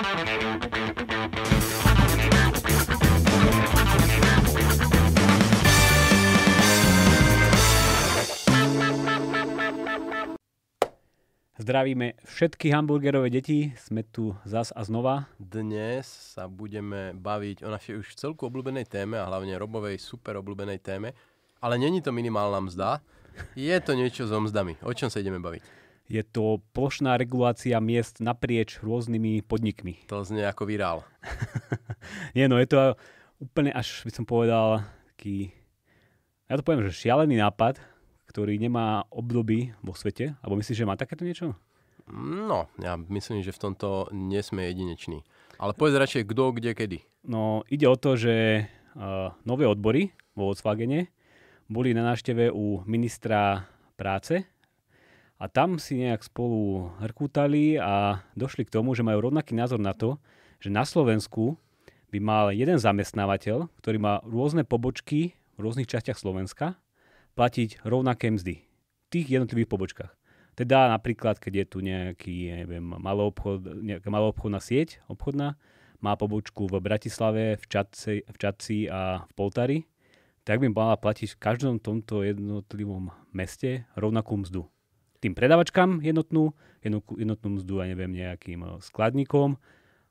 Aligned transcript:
Zdravíme 0.00 0.56
všetky 12.24 12.72
hamburgerové 12.72 13.28
deti, 13.28 13.76
sme 13.76 14.00
tu 14.08 14.32
zas 14.48 14.72
a 14.72 14.80
znova. 14.88 15.28
Dnes 15.36 16.08
sa 16.08 16.48
budeme 16.48 17.12
baviť 17.12 17.60
o 17.60 17.68
našej 17.68 18.00
už 18.00 18.16
celku 18.16 18.48
obľúbenej 18.48 18.88
téme 18.88 19.20
a 19.20 19.28
hlavne 19.28 19.60
Robovej 19.60 20.00
super 20.00 20.40
obľúbenej 20.40 20.80
téme, 20.80 21.12
ale 21.60 21.76
není 21.76 22.00
to 22.00 22.08
minimálna 22.08 22.64
mzda, 22.64 23.04
je 23.52 23.76
to 23.84 23.92
niečo 23.92 24.24
so 24.24 24.40
mzdami. 24.40 24.80
O 24.80 24.96
čom 24.96 25.12
sa 25.12 25.20
ideme 25.20 25.44
baviť? 25.44 25.89
Je 26.10 26.26
to 26.26 26.58
plošná 26.74 27.14
regulácia 27.14 27.78
miest 27.78 28.18
naprieč 28.18 28.82
rôznymi 28.82 29.46
podnikmi. 29.46 30.10
To 30.10 30.26
znie 30.26 30.42
ako 30.42 30.66
virál. 30.66 31.06
Nie, 32.36 32.50
no 32.50 32.58
je 32.58 32.66
to 32.66 32.98
úplne 33.38 33.70
až, 33.70 34.02
by 34.02 34.10
som 34.10 34.26
povedal, 34.26 34.82
taký, 35.14 35.54
ja 36.50 36.58
to 36.58 36.66
poviem, 36.66 36.82
že 36.90 37.06
šialený 37.06 37.38
nápad, 37.38 37.78
ktorý 38.26 38.58
nemá 38.58 39.06
obdoby 39.14 39.70
vo 39.86 39.94
svete? 39.94 40.34
Alebo 40.42 40.58
myslíš, 40.58 40.82
že 40.82 40.88
má 40.90 40.98
takéto 40.98 41.22
niečo? 41.22 41.54
No, 42.10 42.66
ja 42.82 42.98
myslím, 42.98 43.46
že 43.46 43.54
v 43.54 43.70
tomto 43.70 44.10
nie 44.10 44.42
sme 44.42 44.66
jedineční. 44.66 45.22
Ale 45.62 45.78
povedz 45.78 45.94
radšej 45.94 46.26
kto, 46.26 46.58
kde, 46.58 46.74
kedy. 46.74 46.98
No, 47.30 47.62
ide 47.70 47.86
o 47.86 47.94
to, 47.94 48.18
že 48.18 48.66
uh, 48.66 49.30
nové 49.46 49.62
odbory 49.62 50.10
vo 50.34 50.50
Volkswagene 50.50 51.06
boli 51.70 51.94
na 51.94 52.02
návšteve 52.02 52.50
u 52.50 52.82
ministra 52.82 53.62
práce 53.94 54.42
a 55.40 55.48
tam 55.48 55.80
si 55.80 55.96
nejak 55.96 56.20
spolu 56.20 56.92
hrkútali 57.00 57.80
a 57.80 58.20
došli 58.36 58.68
k 58.68 58.74
tomu, 58.76 58.92
že 58.92 59.00
majú 59.00 59.32
rovnaký 59.32 59.56
názor 59.56 59.80
na 59.80 59.96
to, 59.96 60.20
že 60.60 60.68
na 60.68 60.84
Slovensku 60.84 61.56
by 62.12 62.20
mal 62.20 62.52
jeden 62.52 62.76
zamestnávateľ, 62.76 63.72
ktorý 63.80 63.96
má 63.96 64.20
rôzne 64.20 64.68
pobočky 64.68 65.32
v 65.56 65.58
rôznych 65.64 65.88
častiach 65.88 66.20
Slovenska 66.20 66.76
platiť 67.40 67.80
rovnaké 67.88 68.28
mzdy 68.28 68.60
v 68.60 69.06
tých 69.08 69.26
jednotlivých 69.32 69.72
pobočkách. 69.72 70.12
Teda 70.60 70.92
napríklad, 70.92 71.40
keď 71.40 71.52
je 71.56 71.66
tu 71.72 71.78
nejaký, 71.80 72.36
neviem, 72.52 72.92
obchod, 73.00 73.64
nejaká 73.80 74.12
maloobchodná 74.12 74.60
sieť 74.60 75.00
obchodná, 75.08 75.56
má 76.04 76.20
pobočku 76.20 76.68
v 76.68 76.84
Bratislave, 76.84 77.56
v 77.56 77.64
Čadci, 77.64 78.28
v 78.28 78.36
Čadci 78.36 78.78
a 78.92 79.24
v 79.24 79.32
Poltari, 79.32 79.78
tak 80.44 80.60
by 80.60 80.68
mala 80.68 81.00
platiť 81.00 81.36
v 81.36 81.40
každom 81.40 81.74
tomto 81.80 82.24
jednotlivom 82.28 83.08
meste 83.32 83.88
rovnakú 83.96 84.36
mzdu. 84.40 84.68
Tým 85.20 85.36
predavačkám 85.36 86.00
jednotnú, 86.00 86.56
jednotnú 86.82 87.48
mzdu, 87.60 87.84
a 87.84 87.84
neviem, 87.84 88.12
nejakým 88.12 88.60
eh, 88.64 88.70
skladníkom 88.80 89.60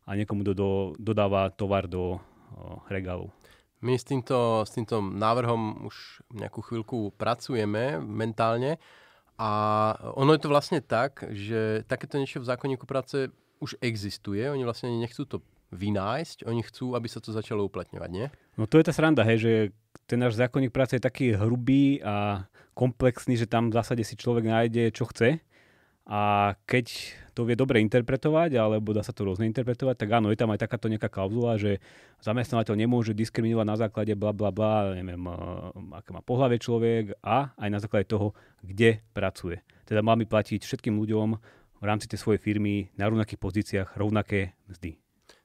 a 0.06 0.12
niekomu 0.14 0.42
do, 0.46 0.54
do, 0.54 0.70
dodáva 0.98 1.50
tovar 1.54 1.90
do 1.90 2.18
o, 2.18 2.18
eh, 2.18 2.94
regálu. 2.94 3.34
My 3.80 3.96
s 3.96 4.04
týmto, 4.04 4.68
s 4.68 4.76
týmto 4.76 5.00
návrhom 5.00 5.88
už 5.88 6.22
nejakú 6.36 6.60
chvíľku 6.60 7.16
pracujeme 7.16 7.96
mentálne 8.04 8.76
a 9.40 9.50
ono 10.20 10.36
je 10.36 10.42
to 10.44 10.52
vlastne 10.52 10.84
tak, 10.84 11.24
že 11.32 11.88
takéto 11.88 12.20
niečo 12.20 12.44
v 12.44 12.50
zákonníku 12.52 12.84
práce 12.84 13.32
už 13.64 13.80
existuje. 13.80 14.44
Oni 14.52 14.68
vlastne 14.68 14.92
nechcú 14.92 15.24
to 15.24 15.40
vynájsť, 15.72 16.44
oni 16.44 16.60
chcú, 16.68 16.92
aby 16.92 17.08
sa 17.08 17.24
to 17.24 17.32
začalo 17.32 17.64
uplatňovať, 17.72 18.10
nie? 18.12 18.28
No 18.60 18.68
to 18.68 18.84
je 18.84 18.86
tá 18.90 18.92
sranda, 18.92 19.24
hej, 19.24 19.38
že 19.40 19.52
ten 20.10 20.18
náš 20.18 20.42
zákonník 20.42 20.74
práce 20.74 20.98
je 20.98 21.06
taký 21.06 21.38
hrubý 21.38 22.02
a 22.02 22.50
komplexný, 22.74 23.38
že 23.38 23.46
tam 23.46 23.70
v 23.70 23.78
zásade 23.78 24.02
si 24.02 24.18
človek 24.18 24.50
nájde, 24.50 24.90
čo 24.90 25.06
chce 25.06 25.38
a 26.10 26.58
keď 26.66 26.90
to 27.38 27.46
vie 27.46 27.54
dobre 27.54 27.78
interpretovať, 27.86 28.58
alebo 28.58 28.98
dá 28.98 29.06
sa 29.06 29.14
to 29.14 29.30
rôzne 29.30 29.46
interpretovať, 29.46 29.94
tak 29.94 30.10
áno, 30.10 30.34
je 30.34 30.42
tam 30.42 30.50
aj 30.50 30.66
takáto 30.66 30.90
nejaká 30.90 31.06
klauzula, 31.06 31.62
že 31.62 31.78
zamestnávateľ 32.26 32.74
nemôže 32.74 33.14
diskriminovať 33.14 33.68
na 33.70 33.78
základe 33.78 34.18
bla 34.18 34.34
bla 34.34 34.50
bla, 34.50 34.98
neviem, 34.98 35.22
aké 35.94 36.10
má 36.10 36.26
pohľavie 36.26 36.58
človek 36.58 37.14
a 37.22 37.54
aj 37.54 37.70
na 37.70 37.78
základe 37.78 38.10
toho, 38.10 38.34
kde 38.66 39.06
pracuje. 39.14 39.62
Teda 39.86 40.02
mal 40.02 40.18
by 40.18 40.26
platiť 40.26 40.66
všetkým 40.66 40.98
ľuďom 40.98 41.38
v 41.80 41.84
rámci 41.86 42.10
tej 42.10 42.18
svojej 42.18 42.42
firmy 42.42 42.90
na 42.98 43.06
rovnakých 43.06 43.38
pozíciách 43.38 43.90
rovnaké 43.94 44.58
mzdy. 44.66 44.98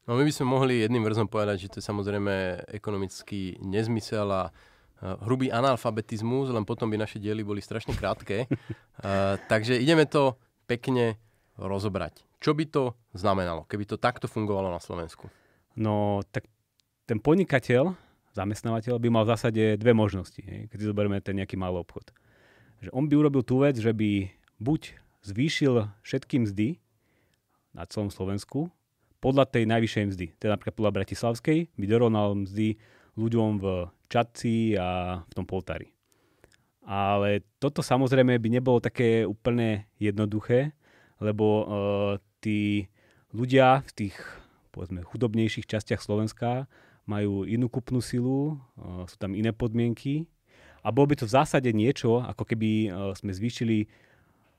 No 0.04 0.20
my 0.20 0.22
by 0.24 0.32
sme 0.32 0.46
mohli 0.52 0.84
jedným 0.84 1.00
vrzom 1.00 1.28
povedať, 1.32 1.64
že 1.64 1.70
to 1.72 1.76
je 1.80 1.88
samozrejme 1.88 2.66
ekonomický 2.76 3.56
nezmysel 3.64 4.28
a 4.28 4.52
hrubý 5.24 5.52
analfabetizmus, 5.52 6.48
len 6.52 6.64
potom 6.64 6.88
by 6.88 6.96
naše 6.96 7.20
diely 7.20 7.44
boli 7.44 7.60
strašne 7.60 7.92
krátke. 7.92 8.48
uh, 8.48 9.36
takže 9.50 9.76
ideme 9.76 10.08
to 10.08 10.36
pekne 10.64 11.20
rozobrať. 11.60 12.24
Čo 12.40 12.52
by 12.56 12.64
to 12.68 12.92
znamenalo, 13.16 13.64
keby 13.64 13.84
to 13.88 13.96
takto 14.00 14.28
fungovalo 14.28 14.68
na 14.68 14.80
Slovensku? 14.80 15.28
No, 15.76 16.20
tak 16.28 16.48
ten 17.08 17.20
podnikateľ, 17.20 17.96
zamestnávateľ 18.36 18.96
by 19.00 19.08
mal 19.08 19.24
v 19.24 19.32
zásade 19.32 19.62
dve 19.80 19.92
možnosti, 19.96 20.40
hej, 20.40 20.68
keď 20.68 20.76
si 20.80 20.88
zoberieme 20.88 21.20
ten 21.20 21.36
nejaký 21.36 21.56
malý 21.56 21.80
obchod. 21.80 22.12
Že 22.84 22.90
on 22.92 23.04
by 23.08 23.14
urobil 23.16 23.42
tú 23.44 23.64
vec, 23.64 23.80
že 23.80 23.92
by 23.92 24.28
buď 24.60 25.00
zvýšil 25.24 25.88
všetky 26.04 26.44
mzdy 26.44 26.68
na 27.72 27.88
celom 27.88 28.12
Slovensku 28.12 28.68
podľa 29.24 29.48
tej 29.48 29.64
najvyššej 29.64 30.04
mzdy, 30.12 30.26
teda 30.36 30.52
napríklad 30.52 30.76
podľa 30.76 30.96
Bratislavskej, 31.00 31.72
by 31.80 31.86
dorovnal 31.88 32.36
mzdy 32.44 32.76
ľuďom 33.16 33.50
v 33.56 33.66
Čadci 34.12 34.76
a 34.76 35.24
v 35.24 35.32
tom 35.32 35.48
Poltári. 35.48 35.88
Ale 36.84 37.40
toto 37.56 37.80
samozrejme 37.80 38.36
by 38.36 38.48
nebolo 38.52 38.84
také 38.84 39.24
úplne 39.24 39.88
jednoduché, 39.96 40.76
lebo 41.24 41.44
uh, 41.46 41.64
tí 42.44 42.92
ľudia 43.32 43.80
v 43.88 43.90
tých 43.96 44.14
povedzme, 44.76 45.00
chudobnejších 45.00 45.64
častiach 45.64 46.04
Slovenska 46.04 46.68
majú 47.08 47.48
inú 47.48 47.72
kupnú 47.72 48.04
silu, 48.04 48.60
uh, 48.76 49.08
sú 49.08 49.16
tam 49.16 49.32
iné 49.32 49.56
podmienky 49.56 50.28
a 50.84 50.92
bolo 50.92 51.16
by 51.16 51.24
to 51.24 51.24
v 51.24 51.32
zásade 51.32 51.72
niečo, 51.72 52.20
ako 52.20 52.44
keby 52.44 52.92
uh, 52.92 53.16
sme 53.16 53.32
zvýšili 53.32 53.88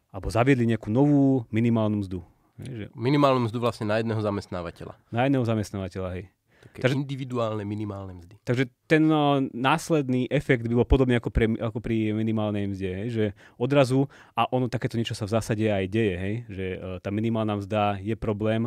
alebo 0.10 0.32
zaviedli 0.32 0.66
nejakú 0.74 0.90
novú 0.90 1.46
minimálnu 1.54 2.02
mzdu. 2.02 2.26
Že... 2.56 2.92
Minimálnu 2.96 3.52
mzdu 3.52 3.60
vlastne 3.60 3.86
na 3.90 4.00
jedného 4.00 4.20
zamestnávateľa. 4.24 4.96
Na 5.12 5.28
jedného 5.28 5.44
zamestnávateľa, 5.44 6.10
hej. 6.16 6.26
Také 6.66 6.82
takže, 6.82 6.98
individuálne 6.98 7.62
minimálne 7.62 8.18
mzdy. 8.18 8.42
Takže 8.42 8.66
ten 8.90 9.06
no, 9.06 9.38
následný 9.54 10.26
efekt 10.34 10.66
by 10.66 10.74
bol 10.74 10.88
podobný 10.88 11.14
ako, 11.22 11.30
pre, 11.30 11.46
ako 11.62 11.78
pri 11.78 12.10
minimálnej 12.18 12.66
mzde, 12.66 12.90
hej, 13.06 13.10
že 13.14 13.26
odrazu, 13.62 14.10
a 14.34 14.50
ono 14.50 14.66
takéto 14.66 14.98
niečo 14.98 15.14
sa 15.14 15.30
v 15.30 15.36
zásade 15.38 15.62
aj 15.70 15.86
deje, 15.86 16.16
hej, 16.18 16.36
že 16.50 16.66
uh, 16.76 16.98
tá 16.98 17.14
minimálna 17.14 17.62
mzda 17.62 18.02
je 18.02 18.18
problém, 18.18 18.66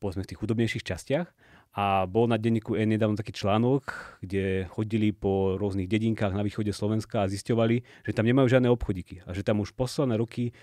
povedzme 0.00 0.24
v 0.24 0.30
tých 0.32 0.40
chudobnejších 0.40 0.86
častiach, 0.88 1.28
a 1.74 2.06
bol 2.06 2.30
na 2.30 2.38
denníku 2.38 2.78
N 2.78 2.94
nedávno 2.94 3.18
taký 3.18 3.34
článok, 3.34 3.82
kde 4.22 4.70
chodili 4.70 5.10
po 5.10 5.58
rôznych 5.58 5.90
dedinkách 5.90 6.30
na 6.30 6.46
východe 6.46 6.70
Slovenska 6.70 7.26
a 7.26 7.30
zisťovali, 7.30 8.06
že 8.06 8.14
tam 8.14 8.30
nemajú 8.30 8.46
žiadne 8.46 8.70
obchodíky 8.70 9.26
a 9.26 9.34
že 9.34 9.42
tam 9.42 9.58
už 9.58 9.74
posledné 9.74 10.14
roky 10.14 10.54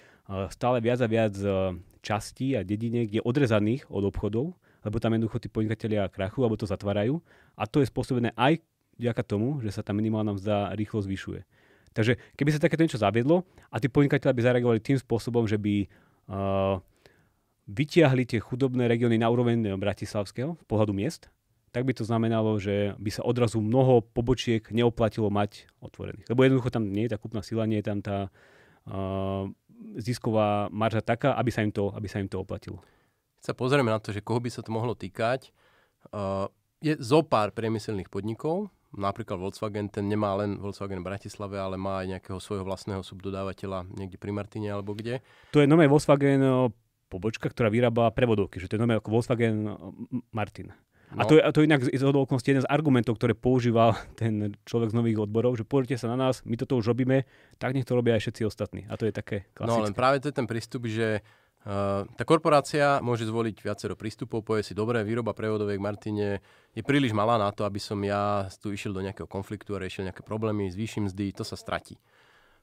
stále 0.47 0.79
viac 0.79 1.03
a 1.03 1.11
viac 1.11 1.35
častí 1.99 2.55
a 2.55 2.63
dediniek 2.63 3.11
je 3.11 3.21
odrezaných 3.21 3.91
od 3.91 4.07
obchodov 4.07 4.55
lebo 4.81 4.97
tam 4.97 5.13
jednoducho 5.13 5.41
tí 5.41 5.49
podnikatelia 5.49 6.09
krachujú 6.09 6.45
alebo 6.45 6.57
to 6.57 6.69
zatvárajú 6.69 7.21
a 7.57 7.69
to 7.69 7.81
je 7.81 7.89
spôsobené 7.89 8.33
aj 8.33 8.61
vďaka 8.97 9.21
tomu, 9.25 9.61
že 9.65 9.73
sa 9.73 9.81
tá 9.81 9.93
minimálna 9.93 10.37
mzda 10.37 10.77
rýchlo 10.77 11.01
zvyšuje. 11.01 11.41
Takže 11.91 12.17
keby 12.37 12.49
sa 12.53 12.61
takéto 12.61 12.85
niečo 12.85 13.01
zaviedlo 13.01 13.43
a 13.67 13.75
tí 13.81 13.91
podnikatelia 13.91 14.37
by 14.37 14.43
zareagovali 14.45 14.79
tým 14.79 14.97
spôsobom, 15.01 15.43
že 15.49 15.59
by 15.59 15.85
uh, 16.29 16.79
vytiahli 17.69 18.25
tie 18.25 18.39
chudobné 18.41 18.89
regióny 18.89 19.21
na 19.21 19.29
úroveň 19.29 19.77
Bratislavského 19.77 20.57
v 20.57 20.65
pohľadu 20.65 20.93
miest, 20.95 21.29
tak 21.71 21.87
by 21.87 21.95
to 21.95 22.03
znamenalo, 22.03 22.59
že 22.59 22.97
by 22.99 23.09
sa 23.13 23.23
odrazu 23.23 23.63
mnoho 23.63 24.03
pobočiek 24.03 24.65
neoplatilo 24.75 25.31
mať 25.31 25.71
otvorených. 25.79 26.27
Lebo 26.27 26.43
jednoducho 26.43 26.73
tam 26.73 26.89
nie 26.89 27.07
je 27.07 27.15
tá 27.15 27.17
kúpna 27.21 27.39
sila, 27.45 27.63
nie 27.63 27.79
je 27.79 27.87
tam 27.87 28.03
tá 28.03 28.17
uh, 28.27 29.47
zisková 29.95 30.67
marža 30.67 30.99
taká, 30.99 31.31
aby 31.39 31.47
sa 31.47 31.63
im 31.63 31.71
to, 31.71 31.95
aby 31.95 32.11
sa 32.11 32.19
im 32.19 32.27
to 32.27 32.43
oplatilo 32.43 32.83
sa 33.41 33.57
pozrieme 33.57 33.89
na 33.89 33.97
to, 33.97 34.13
že 34.13 34.21
koho 34.21 34.37
by 34.37 34.53
sa 34.53 34.61
to 34.61 34.69
mohlo 34.69 34.93
týkať, 34.93 35.49
uh, 36.13 36.45
je 36.77 36.93
zo 37.01 37.25
pár 37.25 37.49
priemyselných 37.57 38.07
podnikov, 38.13 38.69
napríklad 38.93 39.41
Volkswagen, 39.41 39.89
ten 39.89 40.05
nemá 40.05 40.37
len 40.37 40.61
Volkswagen 40.61 41.01
v 41.01 41.09
Bratislave, 41.09 41.57
ale 41.57 41.75
má 41.75 42.05
aj 42.05 42.17
nejakého 42.17 42.37
svojho 42.37 42.61
vlastného 42.61 43.01
subdodávateľa 43.01 43.89
niekde 43.97 44.21
pri 44.21 44.31
Martine 44.31 44.69
alebo 44.69 44.93
kde. 44.93 45.25
To 45.57 45.61
je 45.61 45.69
nové 45.69 45.89
Volkswagen 45.89 46.41
pobočka, 47.11 47.51
ktorá 47.51 47.67
vyrába 47.67 48.07
prevodovky, 48.15 48.63
že 48.63 48.71
to 48.71 48.79
je 48.79 48.83
nové 48.87 48.95
ako 48.95 49.11
Volkswagen 49.11 49.67
uh, 49.67 49.91
Martin. 50.31 50.71
No. 51.11 51.19
A 51.19 51.23
to 51.27 51.35
je, 51.35 51.41
a 51.43 51.51
to 51.51 51.59
je 51.59 51.67
inak 51.67 51.83
z 51.83 51.99
okolnosti 52.07 52.47
jeden 52.47 52.63
z 52.63 52.71
argumentov, 52.71 53.19
ktoré 53.19 53.35
používal 53.35 53.99
ten 54.21 54.55
človek 54.63 54.95
z 54.95 54.97
nových 54.97 55.27
odborov, 55.27 55.59
že 55.59 55.67
pozrite 55.67 55.99
sa 55.99 56.07
na 56.07 56.15
nás, 56.15 56.39
my 56.47 56.55
toto 56.55 56.79
už 56.79 56.87
robíme, 56.95 57.27
tak 57.59 57.75
nech 57.75 57.83
to 57.83 57.99
robia 57.99 58.15
aj 58.15 58.23
všetci 58.23 58.47
ostatní. 58.47 58.87
A 58.87 58.95
to 58.95 59.03
je 59.03 59.13
také 59.13 59.51
klasické. 59.51 59.75
No 59.75 59.83
len 59.83 59.91
práve 59.91 60.23
to 60.23 60.31
je 60.31 60.35
ten 60.39 60.47
prístup, 60.47 60.87
že 60.87 61.19
Uh, 61.61 62.09
tá 62.17 62.25
korporácia 62.25 62.97
môže 63.05 63.21
zvoliť 63.21 63.61
viacero 63.61 63.93
prístupov, 63.93 64.41
povie 64.41 64.65
si, 64.65 64.73
dobre, 64.73 65.05
výroba 65.05 65.29
prevodoviek 65.29 65.77
Martine 65.77 66.41
je 66.73 66.81
príliš 66.81 67.13
malá 67.13 67.37
na 67.37 67.53
to, 67.53 67.69
aby 67.69 67.77
som 67.77 68.01
ja 68.01 68.49
tu 68.57 68.73
išiel 68.73 68.89
do 68.89 69.05
nejakého 69.05 69.29
konfliktu 69.29 69.77
a 69.77 69.81
riešil 69.85 70.09
nejaké 70.09 70.25
problémy, 70.25 70.73
zvýšim 70.73 71.05
mzdy, 71.05 71.37
to 71.37 71.45
sa 71.45 71.53
stratí. 71.53 72.01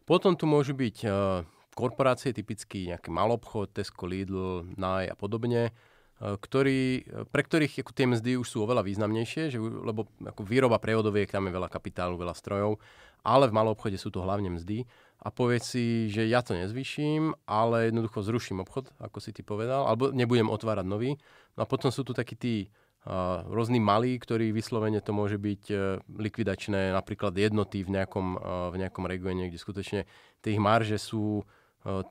Potom 0.02 0.34
tu 0.34 0.50
môžu 0.50 0.74
byť 0.74 0.96
uh, 1.06 1.46
korporácie, 1.78 2.34
typicky 2.34 2.90
nejaký 2.90 3.14
malobchod, 3.14 3.70
Tesco, 3.70 4.10
Lidl, 4.10 4.66
Naj 4.74 5.14
a 5.14 5.14
podobne. 5.14 5.70
ktorý, 6.18 7.06
pre 7.30 7.46
ktorých 7.46 7.86
ako 7.86 7.92
tie 7.94 8.10
mzdy 8.10 8.30
už 8.42 8.50
sú 8.50 8.66
oveľa 8.66 8.82
významnejšie, 8.82 9.54
že, 9.54 9.58
lebo 9.62 10.10
ako 10.18 10.42
výroba 10.42 10.82
prevodoviek, 10.82 11.30
tam 11.30 11.46
je 11.46 11.54
veľa 11.54 11.70
kapitálu, 11.70 12.18
veľa 12.18 12.34
strojov, 12.34 12.82
ale 13.22 13.46
v 13.46 13.54
malom 13.54 13.78
obchode 13.78 13.94
sú 13.94 14.10
to 14.10 14.26
hlavne 14.26 14.50
mzdy 14.50 14.82
a 15.22 15.30
povie 15.30 15.62
si, 15.62 16.10
že 16.10 16.26
ja 16.26 16.42
to 16.42 16.58
nezvýšim, 16.58 17.38
ale 17.46 17.90
jednoducho 17.90 18.22
zruším 18.22 18.62
obchod, 18.66 18.90
ako 18.98 19.18
si 19.22 19.30
ty 19.30 19.46
povedal, 19.46 19.86
alebo 19.86 20.10
nebudem 20.10 20.50
otvárať 20.50 20.86
nový. 20.86 21.14
No 21.54 21.62
a 21.62 21.70
potom 21.70 21.90
sú 21.94 22.02
tu 22.02 22.14
takí 22.14 22.34
tí 22.38 22.54
uh, 22.66 23.42
rôzni 23.46 23.82
malí, 23.82 24.18
ktorí 24.18 24.54
vyslovene 24.54 25.02
to 25.02 25.10
môže 25.10 25.38
byť 25.38 25.62
uh, 25.70 26.02
likvidačné, 26.18 26.94
napríklad 26.94 27.34
jednoty 27.34 27.82
v 27.82 27.94
nejakom, 27.98 28.26
uh, 28.38 28.70
v 28.74 28.86
nejakom 28.86 29.06
regióne, 29.06 29.50
kde 29.50 29.58
skutočne 29.58 30.00
tie 30.42 30.50
ich 30.54 30.62
marže 30.62 30.98
sú 30.98 31.42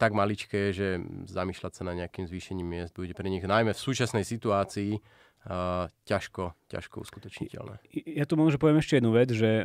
tak 0.01 0.17
maličké, 0.17 0.73
že 0.73 0.97
zamýšľať 1.29 1.71
sa 1.77 1.83
na 1.85 1.93
nejakým 1.93 2.25
zvýšením 2.25 2.65
miest 2.65 2.97
bude 2.97 3.13
pre 3.13 3.29
nich 3.29 3.45
najmä 3.45 3.77
v 3.77 3.83
súčasnej 3.85 4.25
situácii 4.25 4.97
ťažko, 6.03 6.57
ťažko 6.67 6.95
uskutočniteľné. 7.05 7.79
Ja 8.17 8.25
tu 8.25 8.35
možno 8.35 8.57
poviem 8.57 8.81
ešte 8.81 8.97
jednu 8.97 9.13
vec, 9.13 9.29
že 9.31 9.63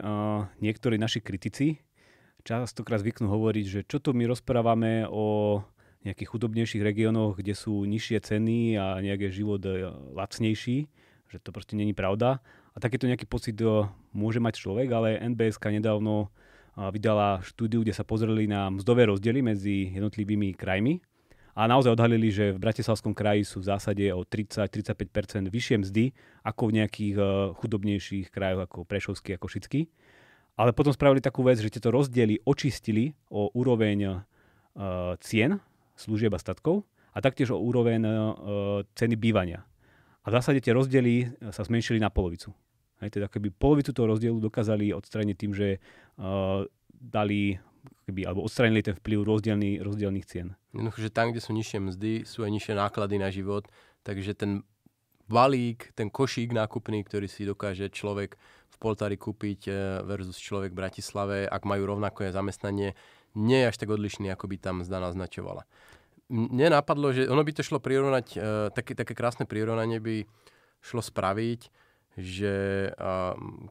niektorí 0.60 1.00
naši 1.00 1.24
kritici 1.24 1.80
častokrát 2.44 3.00
zvyknú 3.00 3.30
hovoriť, 3.30 3.66
že 3.66 3.80
čo 3.88 3.98
tu 4.02 4.12
my 4.12 4.26
rozprávame 4.28 5.06
o 5.08 5.58
nejakých 6.02 6.34
chudobnejších 6.34 6.82
regiónoch, 6.82 7.38
kde 7.38 7.54
sú 7.54 7.86
nižšie 7.86 8.18
ceny 8.18 8.74
a 8.74 8.98
nejaký 8.98 9.30
život 9.30 9.62
lacnejší, 10.18 10.90
že 11.30 11.38
to 11.38 11.54
proste 11.54 11.78
není 11.78 11.94
pravda. 11.94 12.42
A 12.74 12.82
takýto 12.82 13.06
nejaký 13.06 13.30
pocit 13.30 13.54
môže 14.10 14.42
mať 14.42 14.58
človek, 14.58 14.90
ale 14.90 15.22
NBSK 15.22 15.78
nedávno 15.78 16.34
vydala 16.76 17.44
štúdiu, 17.44 17.84
kde 17.84 17.92
sa 17.92 18.04
pozreli 18.04 18.48
na 18.48 18.72
mzdové 18.72 19.04
rozdiely 19.08 19.44
medzi 19.44 19.92
jednotlivými 19.92 20.56
krajmi 20.56 21.04
a 21.52 21.68
naozaj 21.68 21.92
odhalili, 21.92 22.32
že 22.32 22.56
v 22.56 22.62
Bratislavskom 22.64 23.12
kraji 23.12 23.44
sú 23.44 23.60
v 23.60 23.68
zásade 23.68 24.04
o 24.08 24.24
30-35% 24.24 25.52
vyššie 25.52 25.76
mzdy 25.84 26.04
ako 26.48 26.72
v 26.72 26.74
nejakých 26.80 27.16
e, 27.20 27.24
chudobnejších 27.60 28.26
krajoch 28.32 28.64
ako 28.64 28.88
Prešovský 28.88 29.36
a 29.36 29.38
Košický. 29.40 29.84
Ale 30.56 30.72
potom 30.72 30.92
spravili 30.92 31.20
takú 31.20 31.44
vec, 31.44 31.60
že 31.60 31.68
tieto 31.68 31.92
rozdiely 31.92 32.44
očistili 32.44 33.16
o 33.32 33.48
úroveň 33.56 33.98
uh, 34.04 35.16
cien 35.16 35.56
služieb 35.96 36.28
a 36.28 36.36
statkov 36.36 36.84
a 37.16 37.24
taktiež 37.24 37.56
o 37.56 37.58
úroveň 37.60 38.04
uh, 38.04 38.14
ceny 38.92 39.16
bývania. 39.16 39.64
A 40.20 40.28
v 40.28 40.36
zásade 40.36 40.60
tie 40.60 40.76
rozdiely 40.76 41.40
sa 41.56 41.64
zmenšili 41.64 41.96
na 41.96 42.12
polovicu. 42.12 42.52
Hej, 43.02 43.18
teda 43.18 43.26
keby 43.26 43.50
polovicu 43.50 43.90
toho 43.90 44.06
rozdielu 44.06 44.38
dokázali 44.38 44.94
odstrániť 44.94 45.34
tým, 45.34 45.52
že 45.52 45.82
uh, 46.22 46.62
dali 46.94 47.58
keby, 48.06 48.30
alebo 48.30 48.46
odstránili 48.46 48.86
ten 48.86 48.94
vplyv 48.94 49.26
rozdielný, 49.26 49.82
rozdielných 49.82 50.26
cien. 50.30 50.54
Jednoducho, 50.70 50.98
že 51.02 51.10
tam, 51.10 51.34
kde 51.34 51.42
sú 51.42 51.50
nižšie 51.50 51.78
mzdy, 51.82 52.12
sú 52.22 52.46
aj 52.46 52.50
nižšie 52.54 52.78
náklady 52.78 53.18
na 53.18 53.34
život, 53.34 53.66
takže 54.06 54.38
ten 54.38 54.62
balík, 55.26 55.90
ten 55.98 56.14
košík 56.14 56.54
nákupný, 56.54 57.02
ktorý 57.02 57.26
si 57.26 57.42
dokáže 57.42 57.90
človek 57.90 58.38
v 58.70 58.76
Poltári 58.78 59.18
kúpiť 59.18 59.60
uh, 59.66 59.74
versus 60.06 60.38
človek 60.38 60.70
v 60.70 60.80
Bratislave, 60.86 61.36
ak 61.50 61.66
majú 61.66 61.90
rovnaké 61.90 62.30
zamestnanie, 62.30 62.94
nie 63.34 63.58
je 63.66 63.68
až 63.74 63.82
tak 63.82 63.90
odlišný, 63.90 64.30
ako 64.30 64.46
by 64.46 64.56
tam 64.62 64.76
zda 64.86 65.02
naznačovala. 65.02 65.66
Mne 66.30 66.70
napadlo, 66.70 67.10
že 67.10 67.26
ono 67.26 67.42
by 67.42 67.50
to 67.50 67.66
šlo 67.66 67.82
prirovnať, 67.82 68.26
uh, 68.38 68.70
také, 68.70 68.94
také 68.94 69.18
krásne 69.18 69.42
prirovnanie 69.42 69.98
by 69.98 70.22
šlo 70.86 71.02
spraviť, 71.02 71.81
že 72.16 72.88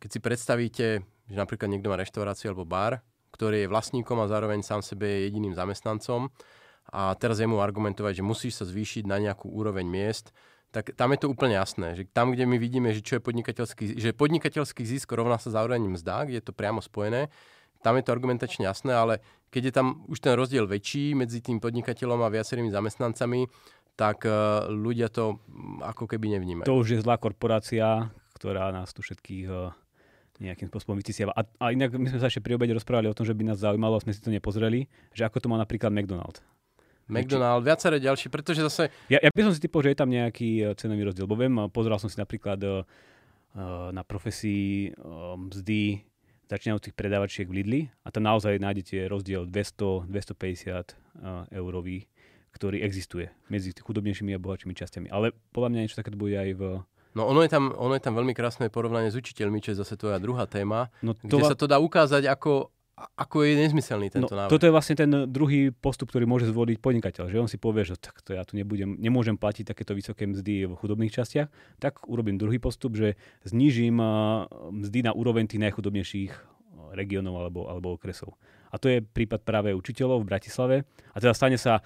keď 0.02 0.10
si 0.10 0.20
predstavíte, 0.20 0.88
že 1.30 1.38
napríklad 1.38 1.70
niekto 1.70 1.94
má 1.94 1.98
reštauráciu 2.00 2.52
alebo 2.52 2.66
bar, 2.66 3.06
ktorý 3.32 3.66
je 3.66 3.72
vlastníkom 3.72 4.20
a 4.20 4.30
zároveň 4.30 4.66
sám 4.66 4.84
sebe 4.84 5.08
je 5.08 5.20
jediným 5.32 5.56
zamestnancom 5.56 6.30
a 6.92 7.16
teraz 7.16 7.40
je 7.40 7.48
mu 7.48 7.62
argumentovať, 7.62 8.20
že 8.20 8.24
musíš 8.26 8.60
sa 8.60 8.66
zvýšiť 8.68 9.08
na 9.08 9.22
nejakú 9.22 9.48
úroveň 9.48 9.86
miest, 9.88 10.34
tak 10.72 10.96
tam 10.96 11.12
je 11.12 11.20
to 11.24 11.28
úplne 11.28 11.56
jasné, 11.56 12.00
že 12.00 12.04
tam, 12.12 12.32
kde 12.32 12.48
my 12.48 12.56
vidíme, 12.56 12.90
že 12.96 13.04
čo 13.04 13.20
je 13.20 13.22
podnikateľský, 13.24 14.00
že 14.00 14.16
podnikateľský 14.16 14.88
zisk 14.88 15.12
rovná 15.12 15.36
sa 15.36 15.52
zároveň 15.52 15.84
mzda, 15.84 16.28
kde 16.28 16.40
je 16.40 16.46
to 16.48 16.56
priamo 16.56 16.80
spojené, 16.80 17.28
tam 17.82 17.98
je 17.98 18.04
to 18.06 18.14
argumentačne 18.14 18.64
jasné, 18.64 18.94
ale 18.94 19.20
keď 19.52 19.62
je 19.68 19.74
tam 19.74 20.06
už 20.08 20.22
ten 20.22 20.38
rozdiel 20.38 20.70
väčší 20.70 21.18
medzi 21.18 21.44
tým 21.44 21.60
podnikateľom 21.60 22.24
a 22.24 22.32
viacerými 22.32 22.72
zamestnancami, 22.72 23.50
tak 24.00 24.24
uh, 24.24 24.70
ľudia 24.72 25.12
to 25.12 25.44
ako 25.84 26.08
keby 26.08 26.40
nevnímajú. 26.40 26.70
To 26.70 26.80
už 26.80 26.96
je 26.96 27.04
zlá 27.04 27.20
korporácia, 27.20 28.08
ktorá 28.42 28.74
nás 28.74 28.90
tu 28.90 29.06
všetkých 29.06 29.46
uh, 29.54 29.70
nejakým 30.42 30.74
spôsobom 30.74 30.98
vycísiava. 30.98 31.38
A, 31.38 31.46
a 31.62 31.66
inak 31.70 31.94
my 31.94 32.10
sme 32.10 32.18
sa 32.18 32.26
ešte 32.26 32.42
pri 32.42 32.58
obede 32.58 32.74
rozprávali 32.74 33.06
o 33.06 33.14
tom, 33.14 33.30
že 33.30 33.38
by 33.38 33.54
nás 33.54 33.62
zaujímalo, 33.62 34.02
a 34.02 34.02
sme 34.02 34.10
si 34.10 34.26
to 34.26 34.34
nepozreli, 34.34 34.90
že 35.14 35.30
ako 35.30 35.38
to 35.38 35.48
má 35.54 35.62
napríklad 35.62 35.94
McDonald. 35.94 36.42
McDonald, 37.06 37.62
viaceré 37.62 38.02
ďalšie, 38.02 38.34
pretože 38.34 38.66
zase... 38.66 38.90
Ja, 39.14 39.22
ja 39.22 39.30
by 39.30 39.46
som 39.46 39.54
si 39.54 39.62
typol, 39.62 39.86
že 39.86 39.94
je 39.94 40.00
tam 40.02 40.10
nejaký 40.10 40.50
uh, 40.66 40.74
cenový 40.74 41.06
rozdiel, 41.06 41.30
bo 41.30 41.38
viem, 41.38 41.54
pozeral 41.70 42.02
som 42.02 42.10
si 42.10 42.18
napríklad 42.18 42.58
uh, 42.66 42.82
na 43.94 44.02
profesii 44.02 44.90
uh, 44.98 45.38
mzdy 45.38 46.02
začínajúcich 46.50 46.98
predávačiek 46.98 47.48
v 47.48 47.56
Lidli 47.62 47.82
a 48.04 48.12
tam 48.12 48.28
naozaj 48.28 48.60
nájdete 48.60 49.08
rozdiel 49.08 49.46
200-250 49.48 50.10
uh, 50.10 51.48
eurový, 51.54 52.10
ktorý 52.52 52.84
existuje 52.84 53.32
medzi 53.48 53.72
chudobnejšími 53.72 54.36
a 54.36 54.40
bohatšími 54.42 54.74
časťami. 54.76 55.08
Ale 55.08 55.32
podľa 55.56 55.70
mňa 55.72 55.80
niečo 55.84 56.00
také 56.00 56.12
bude 56.12 56.36
aj 56.36 56.52
v 56.56 56.64
No 57.12 57.28
ono 57.28 57.44
je, 57.44 57.50
tam, 57.52 57.76
ono 57.76 57.94
je 57.96 58.04
tam 58.04 58.16
veľmi 58.16 58.32
krásne 58.32 58.72
porovnanie 58.72 59.12
s 59.12 59.20
učiteľmi, 59.20 59.60
čo 59.60 59.76
je 59.76 59.84
zase 59.84 60.00
tvoja 60.00 60.16
druhá 60.16 60.48
téma, 60.48 60.88
no 61.04 61.12
to 61.12 61.28
kde 61.28 61.44
va... 61.44 61.50
sa 61.52 61.58
to 61.60 61.68
dá 61.68 61.76
ukázať, 61.76 62.24
ako, 62.32 62.72
ako 63.20 63.38
je 63.44 63.54
nezmyselný 63.68 64.08
tento 64.08 64.32
no, 64.32 64.48
návrh. 64.48 64.52
Toto 64.56 64.64
je 64.64 64.72
vlastne 64.72 64.96
ten 64.96 65.12
druhý 65.28 65.76
postup, 65.76 66.08
ktorý 66.08 66.24
môže 66.24 66.48
zvoliť 66.48 66.80
podnikateľ. 66.80 67.28
Že 67.28 67.38
on 67.44 67.50
si 67.52 67.60
povie, 67.60 67.84
že 67.84 68.00
takto 68.00 68.32
ja 68.32 68.48
tu 68.48 68.56
nebudem, 68.56 68.96
nemôžem 68.96 69.36
platiť 69.36 69.76
takéto 69.76 69.92
vysoké 69.92 70.24
mzdy 70.24 70.72
v 70.72 70.74
chudobných 70.80 71.12
častiach, 71.12 71.52
tak 71.84 72.08
urobím 72.08 72.40
druhý 72.40 72.64
postup, 72.64 72.96
že 72.96 73.20
znížim 73.44 74.00
mzdy 74.72 75.04
na 75.04 75.12
úroveň 75.12 75.52
tých 75.52 75.68
najchudobnejších 75.68 76.32
regiónov 76.96 77.36
alebo, 77.40 77.68
alebo 77.68 77.96
okresov. 77.96 78.36
A 78.72 78.80
to 78.80 78.88
je 78.88 79.04
prípad 79.04 79.44
práve 79.44 79.76
učiteľov 79.76 80.24
v 80.24 80.30
Bratislave. 80.32 80.76
A 81.12 81.18
teda 81.20 81.36
stane 81.36 81.60
sa 81.60 81.84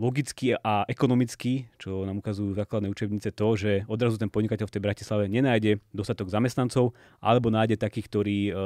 logicky 0.00 0.56
a 0.56 0.88
ekonomicky, 0.88 1.68
čo 1.76 2.08
nám 2.08 2.24
ukazujú 2.24 2.56
základné 2.56 2.88
učebnice, 2.88 3.36
to, 3.36 3.48
že 3.52 3.84
odrazu 3.84 4.16
ten 4.16 4.32
podnikateľ 4.32 4.64
v 4.64 4.74
tej 4.74 4.82
Bratislave 4.82 5.28
nenájde 5.28 5.84
dostatok 5.92 6.32
zamestnancov, 6.32 6.96
alebo 7.20 7.52
nájde 7.52 7.76
takých, 7.76 8.06
ktorí 8.08 8.38
uh, 8.48 8.56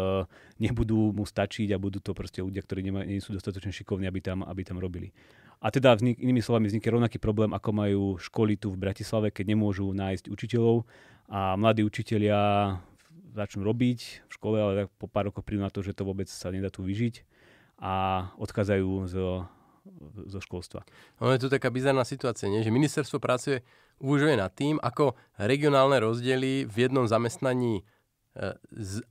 nebudú 0.62 1.10
mu 1.10 1.26
stačiť 1.26 1.74
a 1.74 1.82
budú 1.82 1.98
to 1.98 2.14
proste 2.14 2.38
ľudia, 2.38 2.62
ktorí 2.62 2.86
nema, 2.86 3.02
nie 3.02 3.18
sú 3.18 3.34
dostatočne 3.34 3.74
šikovní, 3.74 4.06
aby 4.06 4.22
tam, 4.22 4.46
aby 4.46 4.62
tam 4.62 4.78
robili. 4.78 5.10
A 5.58 5.74
teda 5.74 5.98
vznik, 5.98 6.22
inými 6.22 6.38
slovami 6.38 6.70
vznikne 6.70 7.02
rovnaký 7.02 7.18
problém, 7.18 7.50
ako 7.50 7.70
majú 7.74 8.02
školy 8.22 8.54
tu 8.54 8.70
v 8.70 8.78
Bratislave, 8.78 9.34
keď 9.34 9.58
nemôžu 9.58 9.90
nájsť 9.90 10.30
učiteľov 10.30 10.86
a 11.26 11.58
mladí 11.58 11.82
učitelia 11.82 12.38
začnú 13.34 13.66
robiť 13.66 14.28
v 14.28 14.32
škole, 14.32 14.56
ale 14.62 14.86
po 15.00 15.10
pár 15.10 15.32
rokoch 15.32 15.42
prídu 15.42 15.66
na 15.66 15.72
to, 15.72 15.82
že 15.82 15.96
to 15.96 16.06
vôbec 16.06 16.30
sa 16.30 16.54
nedá 16.54 16.70
tu 16.70 16.86
vyžiť 16.86 17.26
a 17.82 18.28
odchádzajú 18.38 18.90
z 19.10 19.14
zo 20.26 20.40
školstva. 20.40 20.82
No 21.20 21.32
je 21.32 21.44
tu 21.44 21.48
taká 21.52 21.68
bizarná 21.68 22.02
situácia, 22.08 22.48
nie? 22.48 22.64
že 22.64 22.72
ministerstvo 22.72 23.20
práce 23.20 23.60
uvažuje 24.00 24.34
nad 24.34 24.50
tým, 24.50 24.80
ako 24.80 25.14
regionálne 25.38 26.00
rozdiely 26.00 26.66
v 26.66 26.76
jednom 26.76 27.04
zamestnaní 27.06 27.80
e, 27.80 27.82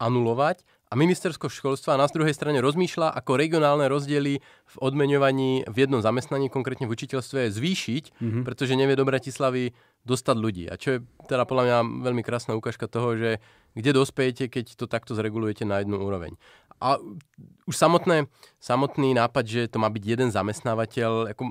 anulovať 0.01 0.65
a 0.89 0.93
ministerstvo 0.93 1.49
školstva 1.49 1.97
na 1.97 2.05
druhej 2.05 2.37
strane 2.37 2.61
rozmýšľa, 2.61 3.17
ako 3.17 3.33
regionálne 3.33 3.89
rozdiely 3.89 4.37
v 4.45 4.75
odmeňovaní 4.77 5.65
v 5.65 5.77
jednom 5.81 6.05
zamestnaní, 6.05 6.53
konkrétne 6.53 6.85
v 6.85 6.93
učiteľstve, 6.93 7.49
zvýšiť, 7.49 8.03
mm-hmm. 8.13 8.43
pretože 8.45 8.77
nevie 8.77 8.93
do 8.93 9.01
Bratislavy 9.01 9.73
dostať 10.05 10.37
ľudí. 10.37 10.69
A 10.69 10.77
čo 10.77 10.87
je 10.93 10.99
teda 11.25 11.49
podľa 11.49 11.63
mňa 11.65 11.77
veľmi 12.05 12.21
krásna 12.21 12.53
ukážka 12.53 12.85
toho, 12.85 13.17
že 13.17 13.41
kde 13.73 13.89
dospejete, 13.89 14.53
keď 14.53 14.77
to 14.77 14.85
takto 14.85 15.17
zregulujete 15.17 15.65
na 15.65 15.81
jednu 15.81 15.97
úroveň. 15.97 16.37
A 16.83 16.99
už 17.63 17.75
samotné, 17.79 18.27
samotný 18.59 19.15
nápad, 19.15 19.43
že 19.47 19.61
to 19.71 19.79
má 19.79 19.87
byť 19.87 20.03
jeden 20.03 20.29
zamestnávateľ, 20.35 21.31
ako, 21.31 21.43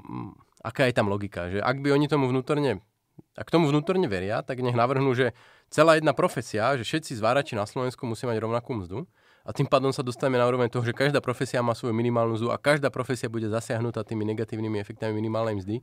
aká 0.61 0.85
je 0.85 0.95
tam 0.95 1.09
logika? 1.09 1.49
Že 1.49 1.65
ak 1.65 1.77
by 1.81 1.89
oni 1.97 2.07
tomu 2.07 2.29
vnútorne, 2.29 2.85
ak 3.33 3.49
tomu 3.49 3.73
vnútorne 3.73 4.05
veria, 4.13 4.45
tak 4.45 4.61
nech 4.61 4.77
navrhnú, 4.77 5.17
že 5.17 5.33
celá 5.73 5.97
jedna 5.97 6.13
profesia, 6.13 6.77
že 6.77 6.85
všetci 6.85 7.17
zvárači 7.17 7.57
na 7.57 7.65
Slovensku 7.65 8.05
musí 8.05 8.29
mať 8.29 8.45
rovnakú 8.45 8.77
mzdu 8.77 9.09
a 9.43 9.51
tým 9.57 9.67
pádom 9.67 9.91
sa 9.91 10.05
dostaneme 10.05 10.37
na 10.37 10.45
úroveň 10.47 10.69
toho, 10.69 10.85
že 10.85 10.93
každá 10.93 11.19
profesia 11.25 11.65
má 11.65 11.73
svoju 11.73 11.97
minimálnu 11.97 12.37
mzdu 12.37 12.49
a 12.53 12.61
každá 12.61 12.93
profesia 12.93 13.33
bude 13.33 13.49
zasiahnutá 13.49 14.05
tými 14.05 14.29
negatívnymi 14.29 14.79
efektami 14.79 15.17
minimálnej 15.17 15.59
mzdy. 15.59 15.77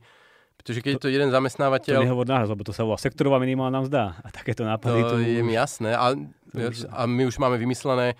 Pretože 0.56 0.84
keď 0.84 0.92
je 0.96 1.02
to 1.08 1.12
jeden 1.12 1.32
zamestnávateľ... 1.32 2.04
To 2.04 2.04
nehovor 2.04 2.28
nahlas, 2.28 2.52
lebo 2.52 2.60
to 2.68 2.72
sa 2.76 2.84
volá 2.84 3.00
sektorová 3.00 3.40
minimálna 3.40 3.80
mzda. 3.80 4.20
A 4.20 4.28
takéto 4.28 4.60
nápady 4.60 5.00
to 5.08 5.16
tu... 5.16 5.24
je 5.24 5.40
mi 5.40 5.56
jasné. 5.56 5.96
A, 5.96 6.12
a 6.92 7.02
my 7.08 7.22
už 7.24 7.40
máme 7.40 7.56
vymyslené 7.56 8.12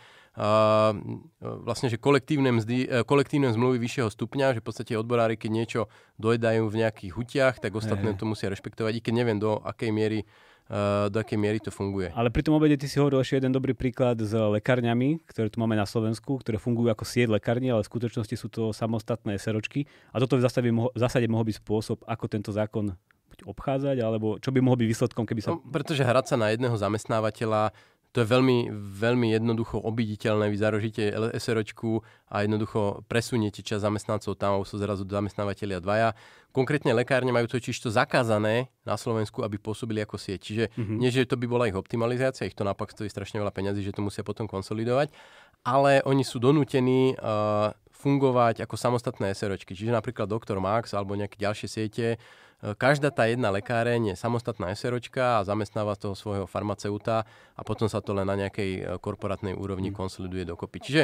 vlastne, 1.41 1.91
že 1.91 1.99
kolektívne, 1.99 2.55
mzdy, 2.55 2.87
uh, 2.87 3.03
kolektívne 3.03 3.51
zmluvy 3.51 3.83
vyššieho 3.83 4.09
stupňa, 4.15 4.55
že 4.55 4.63
v 4.63 4.67
podstate 4.67 4.93
odborári, 4.95 5.35
keď 5.35 5.51
niečo 5.51 5.81
dojedajú 6.23 6.71
v 6.71 6.79
nejakých 6.87 7.13
hutiach, 7.19 7.55
tak 7.59 7.75
ostatné 7.75 8.15
to 8.15 8.31
musia 8.31 8.47
rešpektovať, 8.47 8.93
i 8.99 9.01
keď 9.03 9.15
neviem 9.15 9.39
do 9.43 9.59
akej 9.63 9.91
miery 9.91 10.23
Uh, 10.71 11.11
do 11.11 11.19
akej 11.19 11.35
miery 11.35 11.59
to 11.59 11.75
funguje. 11.75 12.15
Ale 12.15 12.31
pri 12.31 12.47
tom 12.47 12.55
obede 12.55 12.79
ty 12.79 12.87
si 12.87 12.95
hovoril 13.03 13.19
ešte 13.19 13.43
jeden 13.43 13.51
dobrý 13.51 13.75
príklad 13.75 14.15
s 14.23 14.31
lekárňami, 14.31 15.19
ktoré 15.27 15.51
tu 15.51 15.59
máme 15.59 15.75
na 15.75 15.83
Slovensku, 15.83 16.39
ktoré 16.39 16.63
fungujú 16.63 16.95
ako 16.95 17.03
sieť 17.03 17.27
lekární, 17.27 17.75
ale 17.75 17.83
v 17.83 17.91
skutočnosti 17.91 18.39
sú 18.39 18.47
to 18.47 18.71
samostatné 18.71 19.35
seročky. 19.43 19.91
A 20.15 20.23
toto 20.23 20.39
v 20.39 20.47
zásade, 20.47 20.71
v 20.71 20.95
zásade 20.95 21.27
mohol 21.27 21.51
byť 21.51 21.59
spôsob, 21.59 22.07
ako 22.07 22.25
tento 22.31 22.55
zákon 22.55 22.95
buď 23.35 23.51
obchádzať, 23.51 23.97
alebo 23.99 24.39
čo 24.39 24.55
by 24.55 24.63
mohlo 24.63 24.79
byť 24.79 24.89
výsledkom, 24.95 25.27
keby 25.27 25.41
sa... 25.43 25.59
No, 25.59 25.63
pretože 25.75 26.07
hrať 26.07 26.27
sa 26.31 26.37
na 26.39 26.55
jedného 26.55 26.79
zamestnávateľa 26.79 27.75
to 28.11 28.23
je 28.23 28.26
veľmi, 28.26 28.75
veľmi 28.75 29.31
jednoducho 29.31 29.79
obiditeľné. 29.79 30.50
Vy 30.50 30.59
zarožíte 30.59 31.14
SROčku 31.38 32.02
a 32.26 32.43
jednoducho 32.43 33.07
presuniete 33.07 33.62
čas 33.62 33.87
zamestnancov 33.87 34.35
tam, 34.35 34.67
sú 34.67 34.83
zrazu 34.83 35.07
zamestnávateľia 35.07 35.79
dvaja. 35.79 36.19
Konkrétne 36.50 36.90
lekárne 36.90 37.31
majú 37.31 37.47
totiž 37.47 37.79
to 37.79 37.95
zakázané 37.95 38.67
na 38.83 38.99
Slovensku, 38.99 39.47
aby 39.47 39.62
pôsobili 39.62 40.02
ako 40.02 40.19
sieť. 40.19 40.40
Čiže 40.43 40.64
mm-hmm. 40.75 40.99
nie, 40.99 41.11
že 41.14 41.31
to 41.31 41.38
by 41.38 41.47
bola 41.47 41.71
ich 41.71 41.79
optimalizácia, 41.79 42.50
ich 42.50 42.59
to 42.59 42.67
naopak 42.67 42.90
stojí 42.90 43.07
strašne 43.07 43.38
veľa 43.38 43.55
peňazí, 43.55 43.87
že 43.87 43.95
to 43.95 44.02
musia 44.02 44.26
potom 44.26 44.50
konsolidovať, 44.50 45.14
ale 45.62 46.02
oni 46.02 46.26
sú 46.26 46.43
donútení 46.43 47.14
uh, 47.14 47.71
fungovať 47.95 48.67
ako 48.67 48.75
samostatné 48.75 49.31
SROčky. 49.38 49.79
Čiže 49.79 49.95
napríklad 49.95 50.26
Dr. 50.26 50.59
Max 50.59 50.97
alebo 50.99 51.14
nejaké 51.14 51.38
ďalšie 51.38 51.69
siete 51.71 52.19
Každá 52.61 53.09
tá 53.09 53.25
jedna 53.25 53.49
lekáreň 53.49 54.12
je 54.12 54.17
samostatná 54.21 54.69
SROčka 54.76 55.40
a 55.40 55.47
zamestnáva 55.49 55.97
toho 55.97 56.12
svojho 56.12 56.45
farmaceuta 56.45 57.25
a 57.57 57.61
potom 57.64 57.88
sa 57.88 58.05
to 58.05 58.12
len 58.12 58.29
na 58.29 58.37
nejakej 58.37 58.71
e, 58.76 58.81
korporátnej 59.00 59.57
úrovni 59.57 59.88
mm. 59.88 59.97
konsoliduje 59.97 60.45
dokopy. 60.45 60.85
Čiže 60.85 61.02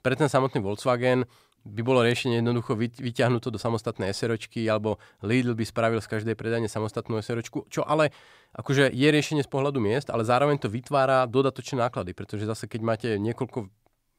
pre 0.00 0.16
ten 0.16 0.32
samotný 0.32 0.64
Volkswagen 0.64 1.28
by 1.64 1.80
bolo 1.84 2.00
riešenie 2.04 2.40
jednoducho 2.40 2.76
vyťahnuť 2.76 3.40
to 3.40 3.50
do 3.52 3.60
samostatnej 3.60 4.12
SROčky 4.16 4.64
alebo 4.64 4.96
Lidl 5.20 5.52
by 5.52 5.64
spravil 5.64 6.00
z 6.00 6.08
každej 6.08 6.36
predajne 6.36 6.72
samostatnú 6.72 7.20
SROčku, 7.20 7.68
čo 7.68 7.84
ale 7.84 8.12
akože 8.56 8.92
je 8.92 9.08
riešenie 9.08 9.44
z 9.44 9.48
pohľadu 9.52 9.80
miest, 9.80 10.08
ale 10.08 10.24
zároveň 10.24 10.60
to 10.60 10.72
vytvára 10.72 11.28
dodatočné 11.28 11.84
náklady, 11.84 12.12
pretože 12.12 12.48
zase 12.48 12.64
keď 12.68 12.80
máte 12.84 13.08
niekoľko 13.16 13.68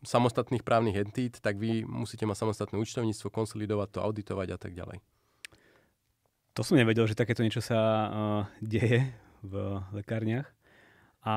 samostatných 0.06 0.62
právnych 0.62 1.02
entít, 1.02 1.42
tak 1.42 1.58
vy 1.58 1.86
musíte 1.86 2.30
mať 2.30 2.46
samostatné 2.46 2.78
účtovníctvo, 2.78 3.30
konsolidovať 3.30 3.90
to, 3.94 4.00
auditovať 4.06 4.48
a 4.54 4.58
tak 4.62 4.78
ďalej. 4.78 5.15
To 6.56 6.64
som 6.64 6.80
nevedel, 6.80 7.04
že 7.04 7.20
takéto 7.20 7.44
niečo 7.44 7.60
sa 7.60 7.80
uh, 7.80 8.08
deje 8.64 9.12
v 9.44 9.54
lekárniach. 9.92 10.48
A 11.28 11.36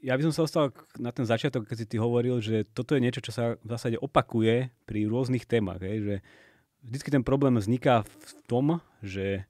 ja 0.00 0.14
by 0.16 0.22
som 0.24 0.32
sa 0.32 0.42
ostal 0.48 0.72
na 0.96 1.12
ten 1.12 1.28
začiatok, 1.28 1.68
keď 1.68 1.76
si 1.76 1.86
ty 1.86 1.96
hovoril, 2.00 2.40
že 2.40 2.64
toto 2.64 2.96
je 2.96 3.04
niečo, 3.04 3.20
čo 3.20 3.32
sa 3.34 3.60
v 3.60 3.68
zásade 3.68 4.00
opakuje 4.00 4.72
pri 4.88 5.04
rôznych 5.04 5.44
témach. 5.44 5.84
Hej, 5.84 5.98
že 6.00 6.14
vždycky 6.86 7.08
ten 7.12 7.26
problém 7.26 7.60
vzniká 7.60 8.06
v 8.06 8.30
tom, 8.48 8.66
že 9.02 9.44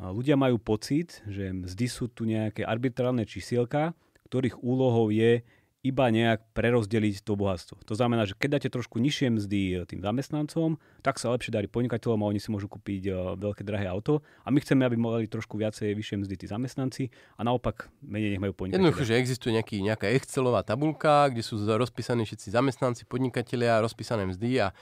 ľudia 0.00 0.34
majú 0.34 0.56
pocit, 0.58 1.20
že 1.28 1.52
mzdy 1.52 1.86
sú 1.86 2.08
tu 2.08 2.24
nejaké 2.24 2.64
arbitrálne 2.64 3.22
čísielka, 3.28 3.92
ktorých 4.30 4.62
úlohou 4.64 5.12
je 5.12 5.44
iba 5.88 6.12
nejak 6.12 6.44
prerozdeliť 6.52 7.24
to 7.24 7.32
bohatstvo. 7.32 7.80
To 7.88 7.94
znamená, 7.96 8.28
že 8.28 8.36
keď 8.36 8.60
dáte 8.60 8.68
trošku 8.68 9.00
nižšie 9.00 9.28
mzdy 9.40 9.60
eh, 9.72 9.74
tým 9.88 10.04
zamestnancom, 10.04 10.76
tak 11.00 11.16
sa 11.16 11.32
lepšie 11.32 11.50
darí 11.50 11.66
podnikateľom 11.66 12.20
a 12.20 12.28
oni 12.28 12.40
si 12.40 12.52
môžu 12.52 12.68
kúpiť 12.68 13.02
uh, 13.08 13.16
veľké 13.38 13.64
drahé 13.64 13.88
auto. 13.88 14.20
A 14.44 14.52
my 14.52 14.60
chceme, 14.60 14.84
aby 14.84 15.00
mali 15.00 15.24
trošku 15.30 15.56
viacej 15.56 15.96
vyššie 15.96 16.16
mzdy 16.26 16.34
tí 16.36 16.46
zamestnanci 16.46 17.08
a 17.38 17.46
naopak 17.46 17.88
menej 18.04 18.36
nech 18.36 18.42
majú 18.42 18.52
podnikatelia. 18.52 18.92
Jednoducho, 18.92 19.08
že 19.08 19.14
existuje 19.16 19.52
nejaký, 19.56 19.76
nejaká 19.80 20.06
Excelová 20.12 20.60
tabulka, 20.66 21.32
kde 21.32 21.40
sú 21.40 21.56
rozpísaní 21.64 22.28
všetci 22.28 22.52
zamestnanci, 22.52 23.08
podnikatelia, 23.08 23.80
rozpísané 23.80 24.28
mzdy 24.28 24.68
a 24.68 24.76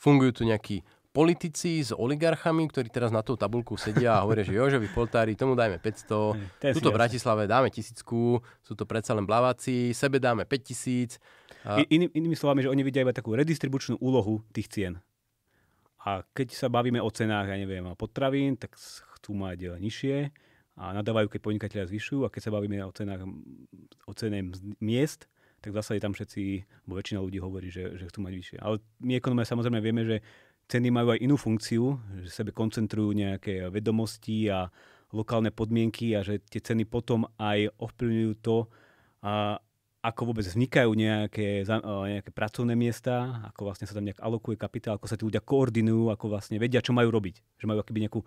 fungujú 0.00 0.40
tu 0.40 0.42
nejakí 0.48 0.82
politici 1.10 1.82
s 1.82 1.90
oligarchami, 1.90 2.70
ktorí 2.70 2.86
teraz 2.86 3.10
na 3.10 3.26
tú 3.26 3.34
tabulku 3.34 3.74
sedia 3.74 4.18
a 4.18 4.22
hovoria, 4.22 4.46
že 4.46 4.54
Jožovi 4.54 4.86
Poltári, 4.94 5.34
tomu 5.34 5.58
dajme 5.58 5.82
500, 5.82 6.70
tuto 6.78 6.90
v 6.90 6.98
Bratislave 6.98 7.50
dáme 7.50 7.66
tisícku, 7.66 8.38
sú 8.62 8.72
to 8.78 8.86
predsa 8.86 9.18
len 9.18 9.26
blaváci, 9.26 9.90
sebe 9.90 10.22
dáme 10.22 10.46
5000. 10.46 11.18
A... 11.66 11.82
Iný, 11.90 12.08
inými 12.14 12.38
slovami, 12.38 12.62
že 12.62 12.70
oni 12.70 12.86
vidia 12.86 13.02
iba 13.02 13.10
takú 13.10 13.34
redistribučnú 13.34 13.98
úlohu 13.98 14.40
tých 14.54 14.70
cien. 14.70 14.94
A 16.06 16.24
keď 16.32 16.56
sa 16.56 16.72
bavíme 16.72 17.02
o 17.02 17.10
cenách, 17.12 17.52
ja 17.52 17.58
neviem, 17.58 17.84
potravín, 17.98 18.56
tak 18.56 18.78
chcú 19.20 19.36
mať 19.36 19.58
eh, 19.66 19.70
nižšie 19.76 20.16
a 20.80 20.96
nadávajú, 20.96 21.28
keď 21.28 21.40
podnikatelia 21.44 21.90
zvyšujú 21.90 22.24
a 22.24 22.32
keď 22.32 22.40
sa 22.48 22.54
bavíme 22.54 22.80
o 22.86 22.92
cenách, 22.94 23.26
o 24.08 24.12
cene 24.16 24.48
miest, 24.80 25.28
tak 25.60 25.76
v 25.76 25.76
zásade 25.76 26.00
tam 26.00 26.16
všetci, 26.16 26.64
bo 26.88 26.96
väčšina 26.96 27.20
ľudí 27.20 27.36
hovorí, 27.36 27.68
že, 27.68 28.00
že 28.00 28.08
chcú 28.08 28.24
mať 28.24 28.32
vyššie. 28.32 28.58
Ale 28.64 28.80
my 29.04 29.12
ekonómia 29.20 29.44
samozrejme 29.44 29.78
vieme, 29.84 30.08
že 30.08 30.24
ceny 30.70 30.94
majú 30.94 31.10
aj 31.10 31.18
inú 31.18 31.34
funkciu, 31.34 31.98
že 32.22 32.30
sebe 32.30 32.54
koncentrujú 32.54 33.10
nejaké 33.10 33.66
vedomosti 33.74 34.46
a 34.46 34.70
lokálne 35.10 35.50
podmienky 35.50 36.14
a 36.14 36.22
že 36.22 36.38
tie 36.38 36.62
ceny 36.62 36.86
potom 36.86 37.26
aj 37.42 37.74
ovplyvňujú 37.82 38.32
to, 38.38 38.70
a 39.20 39.58
ako 40.00 40.32
vôbec 40.32 40.48
vznikajú 40.48 40.96
nejaké, 40.96 41.60
nejaké 41.84 42.30
pracovné 42.32 42.72
miesta, 42.72 43.44
ako 43.52 43.68
vlastne 43.68 43.84
sa 43.84 43.92
tam 43.92 44.08
nejak 44.08 44.24
alokuje 44.24 44.56
kapitál, 44.56 44.96
ako 44.96 45.06
sa 45.10 45.16
tí 45.20 45.28
ľudia 45.28 45.44
koordinujú, 45.44 46.08
ako 46.08 46.32
vlastne 46.32 46.56
vedia, 46.56 46.80
čo 46.80 46.96
majú 46.96 47.12
robiť. 47.12 47.60
Že 47.60 47.68
majú 47.68 47.78
akoby 47.84 48.00
nejakú 48.08 48.20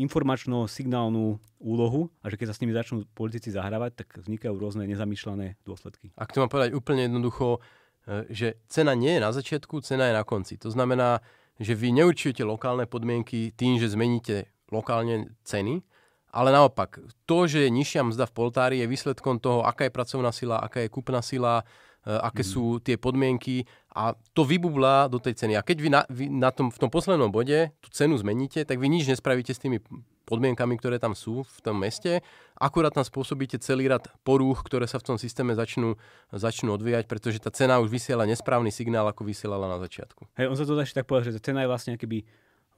informačno-signálnu 0.00 1.36
úlohu 1.60 2.08
a 2.24 2.32
že 2.32 2.40
keď 2.40 2.46
sa 2.48 2.56
s 2.56 2.62
nimi 2.64 2.72
začnú 2.72 3.04
politici 3.12 3.52
zahrávať, 3.52 4.00
tak 4.00 4.08
vznikajú 4.22 4.54
rôzne 4.56 4.88
nezamýšľané 4.88 5.60
dôsledky. 5.66 6.14
Ak 6.16 6.32
to 6.32 6.40
mám 6.40 6.48
povedať 6.48 6.72
úplne 6.72 7.04
jednoducho, 7.04 7.60
e, 8.06 8.30
že 8.32 8.56
cena 8.70 8.96
nie 8.96 9.18
je 9.18 9.20
na 9.20 9.34
začiatku, 9.34 9.82
cena 9.84 10.08
je 10.08 10.14
na 10.16 10.24
konci. 10.24 10.56
To 10.62 10.72
znamená, 10.72 11.20
že 11.60 11.76
vy 11.76 11.92
neurčujete 11.92 12.40
lokálne 12.40 12.88
podmienky 12.88 13.52
tým, 13.52 13.76
že 13.76 13.92
zmeníte 13.92 14.48
lokálne 14.72 15.36
ceny, 15.44 15.84
ale 16.32 16.48
naopak, 16.54 17.02
to, 17.26 17.44
že 17.50 17.66
je 17.66 17.70
nižšia 17.74 18.06
mzda 18.06 18.24
v 18.30 18.34
poltári, 18.34 18.76
je 18.80 18.88
výsledkom 18.88 19.42
toho, 19.42 19.66
aká 19.66 19.86
je 19.86 19.92
pracovná 19.92 20.32
sila, 20.32 20.62
aká 20.62 20.80
je 20.80 20.88
kúpna 20.88 21.20
sila, 21.20 21.66
aké 22.06 22.40
mm. 22.40 22.48
sú 22.48 22.64
tie 22.80 22.96
podmienky 22.96 23.68
a 23.92 24.16
to 24.32 24.46
vybublá 24.46 25.10
do 25.10 25.20
tej 25.20 25.36
ceny. 25.36 25.58
A 25.58 25.66
keď 25.66 25.76
vy, 25.82 25.88
na, 25.92 26.00
vy 26.08 26.26
na 26.30 26.54
tom, 26.54 26.72
v 26.72 26.78
tom 26.78 26.88
poslednom 26.88 27.28
bode 27.28 27.74
tú 27.82 27.88
cenu 27.92 28.16
zmeníte, 28.16 28.64
tak 28.64 28.80
vy 28.80 28.86
nič 28.88 29.10
nespravíte 29.10 29.52
s 29.52 29.60
tými 29.60 29.82
podmienkami, 30.30 30.78
ktoré 30.78 31.02
tam 31.02 31.18
sú 31.18 31.42
v 31.42 31.58
tom 31.58 31.82
meste. 31.82 32.22
Akurát 32.54 32.94
tam 32.94 33.02
spôsobíte 33.02 33.58
celý 33.58 33.90
rad 33.90 34.06
porúch, 34.22 34.62
ktoré 34.62 34.86
sa 34.86 35.02
v 35.02 35.10
tom 35.10 35.16
systéme 35.18 35.58
začnú, 35.58 35.98
začnú 36.30 36.78
odvíjať, 36.78 37.10
pretože 37.10 37.42
tá 37.42 37.50
cena 37.50 37.82
už 37.82 37.90
vysiela 37.90 38.22
nesprávny 38.30 38.70
signál, 38.70 39.10
ako 39.10 39.26
vysielala 39.26 39.66
na 39.66 39.82
začiatku. 39.82 40.30
Hej, 40.38 40.46
on 40.46 40.54
sa 40.54 40.62
to 40.62 40.78
začne 40.78 41.02
tak 41.02 41.10
povedať, 41.10 41.34
že 41.34 41.36
tá 41.42 41.50
cena 41.50 41.66
je 41.66 41.68
vlastne 41.68 41.98
akýby 41.98 42.22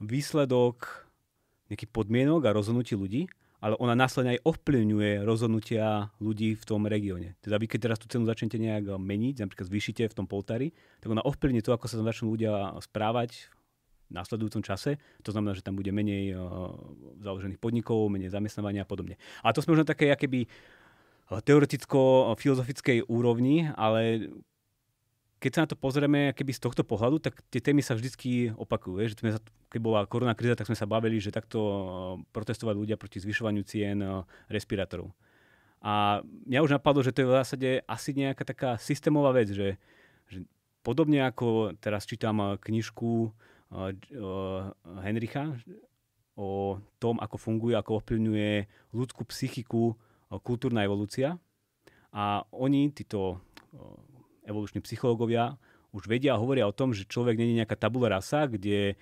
výsledok 0.01 1.05
nejakých 1.69 1.93
podmienok 1.93 2.49
a 2.49 2.55
rozhodnutí 2.57 2.97
ľudí, 2.97 3.29
ale 3.63 3.79
ona 3.79 3.95
následne 3.95 4.35
aj 4.35 4.43
ovplyvňuje 4.43 5.23
rozhodnutia 5.23 6.11
ľudí 6.19 6.59
v 6.59 6.63
tom 6.67 6.83
regióne. 6.83 7.39
Teda 7.39 7.55
vy, 7.55 7.71
keď 7.71 7.79
teraz 7.87 7.97
tú 8.03 8.11
cenu 8.11 8.27
začnete 8.27 8.59
nejak 8.59 8.99
meniť, 8.99 9.39
napríklad 9.39 9.71
zvýšite 9.71 10.03
v 10.11 10.17
tom 10.19 10.27
poltári, 10.27 10.75
tak 10.99 11.15
ona 11.15 11.23
ovplyvní 11.23 11.63
to, 11.63 11.71
ako 11.71 11.87
sa 11.87 11.95
tam 11.95 12.11
začnú 12.11 12.35
ľudia 12.35 12.75
správať 12.83 13.47
následujúcom 14.11 14.61
čase. 14.67 14.99
To 15.23 15.31
znamená, 15.31 15.55
že 15.55 15.63
tam 15.63 15.79
bude 15.79 15.89
menej 15.95 16.35
uh, 16.35 16.75
založených 17.23 17.57
podnikov, 17.57 18.11
menej 18.11 18.35
zamestnávania 18.35 18.83
a 18.83 18.89
podobne. 18.89 19.15
A 19.41 19.55
to 19.55 19.63
sme 19.63 19.79
už 19.79 19.87
na 19.87 19.89
také 19.89 20.11
akéby 20.11 20.45
uh, 21.31 21.39
teoreticko-filozofickej 21.39 23.07
úrovni, 23.07 23.71
ale 23.73 24.27
keď 25.43 25.51
sa 25.51 25.63
na 25.67 25.69
to 25.69 25.75
pozrieme 25.75 26.31
keby 26.31 26.55
z 26.55 26.63
tohto 26.63 26.87
pohľadu, 26.87 27.19
tak 27.19 27.43
tie 27.51 27.59
témy 27.59 27.83
sa 27.83 27.99
vždy 27.99 28.55
opakujú. 28.55 29.03
Že 29.03 29.19
sme 29.19 29.31
sa, 29.35 29.43
keď 29.67 29.79
bola 29.83 30.07
korona 30.07 30.31
kríza, 30.31 30.55
tak 30.55 30.71
sme 30.71 30.79
sa 30.79 30.87
bavili, 30.87 31.19
že 31.19 31.35
takto 31.35 31.59
uh, 31.59 31.83
protestovať 32.31 32.75
ľudia 32.79 32.95
proti 32.95 33.19
zvyšovaniu 33.19 33.67
cien 33.67 33.99
respirátorov. 34.47 35.11
A 35.83 36.23
mňa 36.47 36.63
už 36.63 36.79
napadlo, 36.79 37.03
že 37.03 37.11
to 37.11 37.27
je 37.27 37.27
v 37.27 37.35
zásade 37.35 37.69
asi 37.83 38.15
nejaká 38.15 38.47
taká 38.47 38.79
systémová 38.79 39.35
vec, 39.35 39.51
že, 39.51 39.75
že 40.31 40.47
podobne 40.79 41.27
ako 41.27 41.75
teraz 41.83 42.07
čítam 42.07 42.55
knižku 42.55 43.35
Henricha 45.03 45.59
o 46.39 46.79
tom, 47.03 47.19
ako 47.19 47.35
funguje, 47.35 47.75
ako 47.75 47.99
ovplyvňuje 47.99 48.51
ľudskú 48.95 49.27
psychiku 49.27 49.99
kultúrna 50.39 50.87
evolúcia. 50.87 51.35
A 52.15 52.47
oni, 52.55 52.87
títo 52.95 53.43
evoluční 54.45 54.81
psychológovia, 54.81 55.57
už 55.93 56.09
vedia 56.09 56.33
a 56.33 56.41
hovoria 56.41 56.65
o 56.65 56.73
tom, 56.73 56.91
že 56.91 57.05
človek 57.05 57.37
není 57.37 57.53
nejaká 57.61 57.77
tabula 57.77 58.09
rasa, 58.17 58.49
kde, 58.49 58.97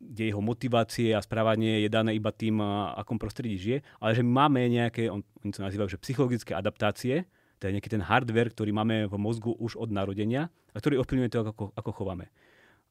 kde 0.00 0.24
jeho 0.24 0.40
motivácie 0.40 1.12
a 1.12 1.20
správanie 1.20 1.84
je 1.84 1.90
dané 1.92 2.16
iba 2.16 2.32
tým, 2.32 2.64
akom 2.96 3.20
prostredí 3.20 3.60
žije, 3.60 3.78
ale 4.00 4.16
že 4.16 4.24
máme 4.24 4.64
nejaké, 4.72 5.12
on, 5.12 5.20
oni 5.44 5.52
to 5.52 5.60
nazývajú, 5.60 5.88
že 5.94 6.02
psychologické 6.02 6.56
adaptácie, 6.56 7.28
je 7.58 7.74
nejaký 7.74 7.90
ten 7.90 8.04
hardware, 8.06 8.54
ktorý 8.54 8.70
máme 8.70 9.10
v 9.10 9.14
mozgu 9.18 9.50
už 9.58 9.74
od 9.74 9.90
narodenia 9.90 10.46
a 10.70 10.76
ktorý 10.78 11.02
ovplyvňuje 11.02 11.30
to, 11.34 11.38
ako, 11.42 11.64
ako 11.74 11.90
chováme. 11.90 12.30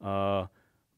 Uh, 0.03 0.43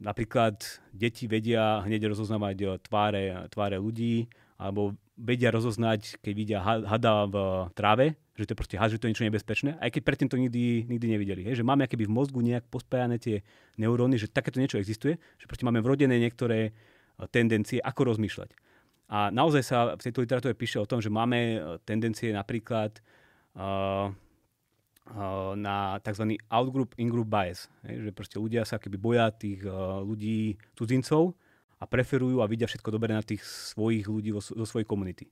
napríklad 0.02 0.58
deti 0.90 1.30
vedia 1.30 1.86
hneď 1.86 2.10
rozoznávať 2.10 2.58
uh, 2.66 2.70
tváre, 2.82 3.46
tváre 3.54 3.78
ľudí, 3.78 4.26
alebo 4.58 4.98
vedia 5.16 5.54
rozoznať, 5.54 6.18
keď 6.20 6.34
vidia 6.34 6.60
hada 6.66 7.30
v 7.30 7.36
tráve, 7.78 8.18
že 8.40 8.48
to 8.48 8.56
je 8.56 8.60
proste 8.64 8.76
had, 8.80 8.88
že 8.88 8.98
to 8.98 9.06
je 9.06 9.12
niečo 9.12 9.28
nebezpečné, 9.28 9.76
aj 9.84 9.90
keď 9.92 10.02
predtým 10.08 10.30
to 10.32 10.40
nikdy, 10.40 10.88
nikdy 10.88 11.06
nevideli. 11.12 11.42
Hej? 11.44 11.60
Že 11.60 11.68
máme 11.68 11.84
keby 11.92 12.08
v 12.08 12.16
mozgu 12.16 12.40
nejak 12.40 12.64
pospájane 12.72 13.20
tie 13.20 13.44
neuróny, 13.76 14.16
že 14.16 14.32
takéto 14.32 14.64
niečo 14.64 14.80
existuje, 14.80 15.20
že 15.36 15.46
proste 15.52 15.68
máme 15.68 15.84
vrodené 15.84 16.16
niektoré 16.16 16.72
uh, 16.72 17.28
tendencie, 17.28 17.84
ako 17.84 18.16
rozmýšľať. 18.16 18.56
A 19.12 19.28
naozaj 19.34 19.64
sa 19.66 19.78
v 20.00 20.02
tejto 20.08 20.24
literatúre 20.24 20.56
píše 20.56 20.80
o 20.80 20.88
tom, 20.88 21.04
že 21.04 21.12
máme 21.12 21.40
uh, 21.60 21.60
tendencie 21.84 22.32
napríklad 22.32 23.04
uh, 23.60 24.16
na 25.58 25.98
tzv. 26.06 26.38
outgroup 26.54 26.94
in-group 27.02 27.26
bias. 27.26 27.66
Že 27.82 28.14
proste 28.14 28.38
ľudia 28.38 28.62
sa 28.62 28.78
keby 28.78 28.98
boja 29.02 29.34
tých 29.34 29.66
ľudí, 30.06 30.54
cudzincov 30.78 31.34
a 31.82 31.90
preferujú 31.90 32.46
a 32.46 32.50
vidia 32.50 32.70
všetko 32.70 32.94
dobre 32.94 33.18
na 33.18 33.26
tých 33.26 33.42
svojich 33.42 34.06
ľudí 34.06 34.30
zo 34.38 34.66
svojej 34.70 34.86
komunity. 34.86 35.26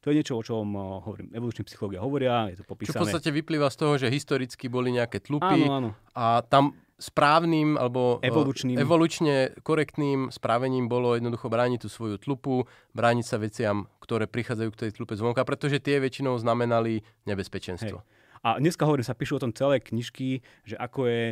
To 0.00 0.08
je 0.08 0.16
niečo, 0.16 0.32
o 0.32 0.40
čom 0.40 0.64
hovorím, 1.04 1.28
evoluční 1.36 1.68
psychológia 1.68 2.00
hovoria, 2.00 2.48
je 2.48 2.60
to 2.60 2.64
popísané. 2.64 2.96
Čo 2.96 2.96
v 2.96 3.04
podstate 3.04 3.30
vyplýva 3.36 3.68
z 3.68 3.76
toho, 3.76 3.94
že 4.00 4.08
historicky 4.08 4.72
boli 4.72 4.96
nejaké 4.96 5.20
tlupy 5.20 5.68
áno, 5.68 5.72
áno. 5.76 5.90
a 6.16 6.40
tam 6.40 6.72
správnym 7.00 7.80
alebo 7.80 8.20
evolučným. 8.20 8.76
evolučne 8.76 9.56
korektným 9.64 10.28
správením 10.28 10.88
bolo 10.88 11.16
jednoducho 11.16 11.48
brániť 11.48 11.84
tú 11.84 11.88
svoju 11.88 12.20
tlupu, 12.20 12.68
brániť 12.92 13.24
sa 13.24 13.36
veciam, 13.40 13.88
ktoré 14.04 14.28
prichádzajú 14.28 14.68
k 14.72 14.80
tej 14.84 14.90
tlupe 14.96 15.16
zvonka, 15.16 15.44
pretože 15.48 15.80
tie 15.80 15.96
väčšinou 15.96 16.36
znamenali 16.36 17.00
nebezpečenstvo. 17.24 18.04
Hej. 18.04 18.06
A 18.40 18.56
dneska 18.60 18.84
hovorím, 18.84 19.04
sa 19.04 19.16
píšu 19.16 19.36
o 19.36 19.42
tom 19.44 19.52
celé 19.52 19.80
knižky, 19.80 20.44
že 20.64 20.76
ako 20.76 21.08
je 21.08 21.24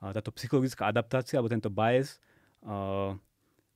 táto 0.00 0.32
psychologická 0.36 0.88
adaptácia 0.88 1.40
alebo 1.40 1.52
tento 1.52 1.72
bias 1.72 2.20
uh, 2.64 3.16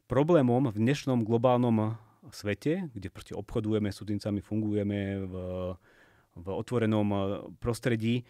problémom 0.08 0.68
v 0.68 0.76
dnešnom 0.76 1.24
globálnom 1.24 1.96
svete, 2.30 2.92
kde 2.92 3.08
proste 3.08 3.34
obchodujeme 3.34 3.92
s 3.92 4.00
cudzincami, 4.00 4.40
fungujeme 4.40 4.98
v, 5.26 5.34
v 6.38 6.46
otvorenom 6.46 7.08
eh, 7.10 7.20
prostredí 7.58 8.24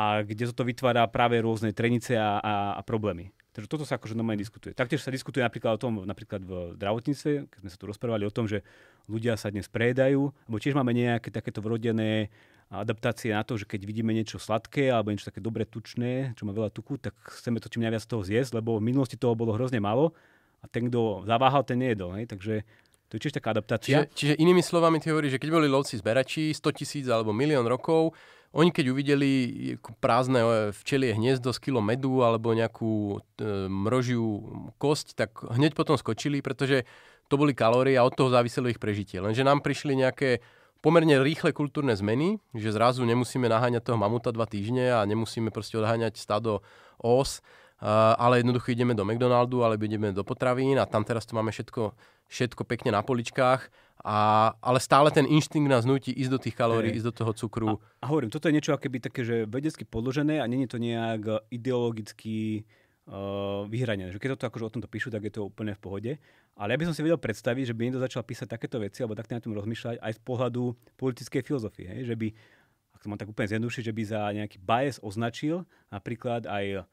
a 0.00 0.24
kde 0.24 0.48
to 0.50 0.64
vytvára 0.64 1.04
práve 1.12 1.36
rôzne 1.44 1.76
trenice 1.76 2.16
a, 2.16 2.40
a, 2.40 2.54
a 2.78 2.80
problémy. 2.80 3.28
Takže 3.50 3.66
toto 3.66 3.82
sa 3.82 3.98
akože 3.98 4.14
normálne 4.14 4.38
diskutuje. 4.38 4.72
Taktiež 4.78 5.02
sa 5.02 5.10
diskutuje 5.10 5.42
napríklad 5.42 5.74
o 5.74 5.82
tom, 5.82 5.92
napríklad 6.06 6.40
v 6.46 6.78
zdravotníctve, 6.78 7.50
keď 7.50 7.58
sme 7.58 7.70
sa 7.70 7.78
tu 7.82 7.84
rozprávali 7.90 8.22
o 8.22 8.32
tom, 8.32 8.46
že 8.46 8.62
ľudia 9.10 9.34
sa 9.34 9.50
dnes 9.50 9.66
prejedajú, 9.66 10.30
lebo 10.30 10.56
tiež 10.62 10.78
máme 10.78 10.94
nejaké 10.94 11.34
takéto 11.34 11.58
vrodené 11.58 12.30
adaptácie 12.70 13.34
na 13.34 13.42
to, 13.42 13.58
že 13.58 13.66
keď 13.66 13.82
vidíme 13.82 14.14
niečo 14.14 14.38
sladké 14.38 14.94
alebo 14.94 15.10
niečo 15.10 15.26
také 15.26 15.42
dobre 15.42 15.66
tučné, 15.66 16.38
čo 16.38 16.46
má 16.46 16.54
veľa 16.54 16.70
tuku, 16.70 17.02
tak 17.02 17.18
chceme 17.26 17.58
to 17.58 17.66
čím 17.66 17.82
najviac 17.82 18.06
toho 18.06 18.22
zjesť, 18.22 18.62
lebo 18.62 18.78
v 18.78 18.86
minulosti 18.86 19.18
toho 19.18 19.34
bolo 19.34 19.58
hrozne 19.58 19.82
málo 19.82 20.14
a 20.62 20.70
ten, 20.70 20.86
kto 20.86 21.26
zaváhal, 21.26 21.66
ten 21.66 21.82
nejedol. 21.82 22.14
Hej? 22.14 22.30
Takže 22.30 22.62
to 23.10 23.18
je 23.18 23.26
tiež 23.26 23.42
taká 23.42 23.50
adaptácia. 23.50 24.06
Čiže, 24.06 24.14
čiže 24.14 24.34
inými 24.38 24.62
slovami 24.62 25.02
ty 25.02 25.10
hovoríš, 25.10 25.34
že 25.34 25.40
keď 25.42 25.50
boli 25.50 25.66
lovci 25.66 25.98
zberači 25.98 26.54
100 26.54 26.78
tisíc 26.78 27.06
alebo 27.10 27.34
milión 27.34 27.66
rokov, 27.66 28.14
oni 28.54 28.70
keď 28.70 28.86
uvideli 28.90 29.30
prázdne 29.98 30.40
e, 30.42 30.48
včelie 30.74 31.14
hniezdo 31.14 31.50
z 31.50 31.58
kilo 31.58 31.82
medu 31.82 32.22
alebo 32.22 32.54
nejakú 32.54 33.18
e, 33.18 33.66
mrožiu 33.66 34.26
kosť, 34.78 35.06
tak 35.18 35.30
hneď 35.42 35.74
potom 35.74 35.98
skočili, 35.98 36.38
pretože 36.38 36.86
to 37.30 37.38
boli 37.38 37.54
kalórie 37.54 37.94
a 37.94 38.06
od 38.06 38.14
toho 38.14 38.30
záviselo 38.30 38.66
ich 38.66 38.82
prežitie. 38.82 39.22
Lenže 39.22 39.46
nám 39.46 39.62
prišli 39.62 39.94
nejaké 39.94 40.42
pomerne 40.82 41.22
rýchle 41.22 41.54
kultúrne 41.54 41.94
zmeny, 41.94 42.42
že 42.50 42.74
zrazu 42.74 43.06
nemusíme 43.06 43.46
naháňať 43.46 43.86
toho 43.86 43.98
mamuta 43.98 44.34
dva 44.34 44.50
týždne 44.50 44.98
a 44.98 45.06
nemusíme 45.06 45.54
proste 45.54 45.78
odháňať 45.78 46.18
stado 46.18 46.66
os, 46.98 47.38
ale 48.16 48.44
jednoducho 48.44 48.76
ideme 48.76 48.92
do 48.92 49.08
McDonaldu 49.08 49.64
alebo 49.64 49.88
ideme 49.88 50.12
do 50.12 50.20
potravín 50.20 50.76
a 50.76 50.84
tam 50.84 51.00
teraz 51.00 51.24
to 51.24 51.32
máme 51.32 51.48
všetko, 51.48 51.96
všetko 52.28 52.62
pekne 52.68 52.92
na 52.92 53.00
poličkách, 53.00 53.72
a, 54.04 54.52
ale 54.60 54.80
stále 54.80 55.12
ten 55.12 55.28
inštinkt 55.28 55.68
nás 55.68 55.84
nutí 55.84 56.12
ísť 56.12 56.32
do 56.32 56.40
tých 56.40 56.56
kalórií, 56.56 56.92
ísť 56.96 57.08
do 57.12 57.14
toho 57.24 57.32
cukru. 57.36 57.68
A, 58.00 58.04
a 58.04 58.08
hovorím, 58.08 58.32
toto 58.32 58.48
je 58.48 58.56
niečo 58.56 58.72
akéby 58.72 59.00
také, 59.00 59.24
že 59.24 59.44
vedecky 59.44 59.84
podložené 59.84 60.40
a 60.40 60.48
není 60.48 60.64
to 60.64 60.80
nejak 60.80 61.52
ideologicky 61.52 62.64
uh, 63.08 63.68
vyhranie. 63.68 64.08
Že 64.08 64.20
keď 64.20 64.28
to 64.40 64.48
akože 64.48 64.64
o 64.64 64.74
tomto 64.80 64.88
píšu, 64.88 65.12
tak 65.12 65.28
je 65.28 65.36
to 65.36 65.48
úplne 65.48 65.76
v 65.76 65.80
pohode. 65.80 66.12
Ale 66.56 66.72
ja 66.72 66.78
by 66.80 66.88
som 66.88 66.94
si 66.96 67.04
vedel 67.04 67.20
predstaviť, 67.20 67.72
že 67.72 67.74
by 67.76 67.80
niekto 67.88 68.00
začal 68.00 68.24
písať 68.24 68.48
takéto 68.48 68.80
veci 68.80 69.04
alebo 69.04 69.16
takto 69.16 69.36
na 69.36 69.44
tom 69.44 69.52
rozmýšľať 69.56 70.00
aj 70.00 70.12
z 70.16 70.20
pohľadu 70.24 70.62
politickej 70.96 71.40
filozofie. 71.44 71.86
Hej? 71.88 72.08
Že 72.08 72.14
by, 72.16 72.28
ak 72.96 73.00
to 73.04 73.08
mám 73.12 73.20
tak 73.20 73.28
úplne 73.28 73.52
zjednodušiť, 73.52 73.82
že 73.84 73.96
by 73.96 74.02
za 74.04 74.20
nejaký 74.32 74.56
bias 74.64 74.96
označil 75.04 75.68
napríklad 75.92 76.48
aj 76.48 76.88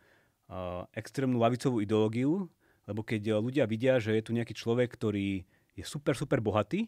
extrémnu 0.95 1.35
lavicovú 1.39 1.83
ideológiu, 1.83 2.47
lebo 2.87 3.03
keď 3.03 3.43
ľudia 3.43 3.67
vidia, 3.67 3.99
že 3.99 4.15
je 4.15 4.23
tu 4.23 4.31
nejaký 4.31 4.55
človek, 4.55 4.95
ktorý 4.95 5.43
je 5.75 5.83
super, 5.83 6.15
super 6.15 6.39
bohatý, 6.39 6.87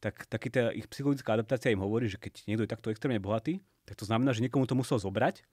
tak 0.00 0.28
taký 0.28 0.52
ich 0.76 0.88
psychologická 0.92 1.36
adaptácia 1.36 1.72
im 1.72 1.80
hovorí, 1.80 2.08
že 2.12 2.20
keď 2.20 2.44
niekto 2.44 2.64
je 2.64 2.72
takto 2.72 2.88
extrémne 2.92 3.20
bohatý, 3.20 3.60
tak 3.84 3.96
to 3.96 4.04
znamená, 4.04 4.32
že 4.32 4.44
niekomu 4.44 4.64
to 4.68 4.76
musel 4.76 4.96
zobrať 5.00 5.44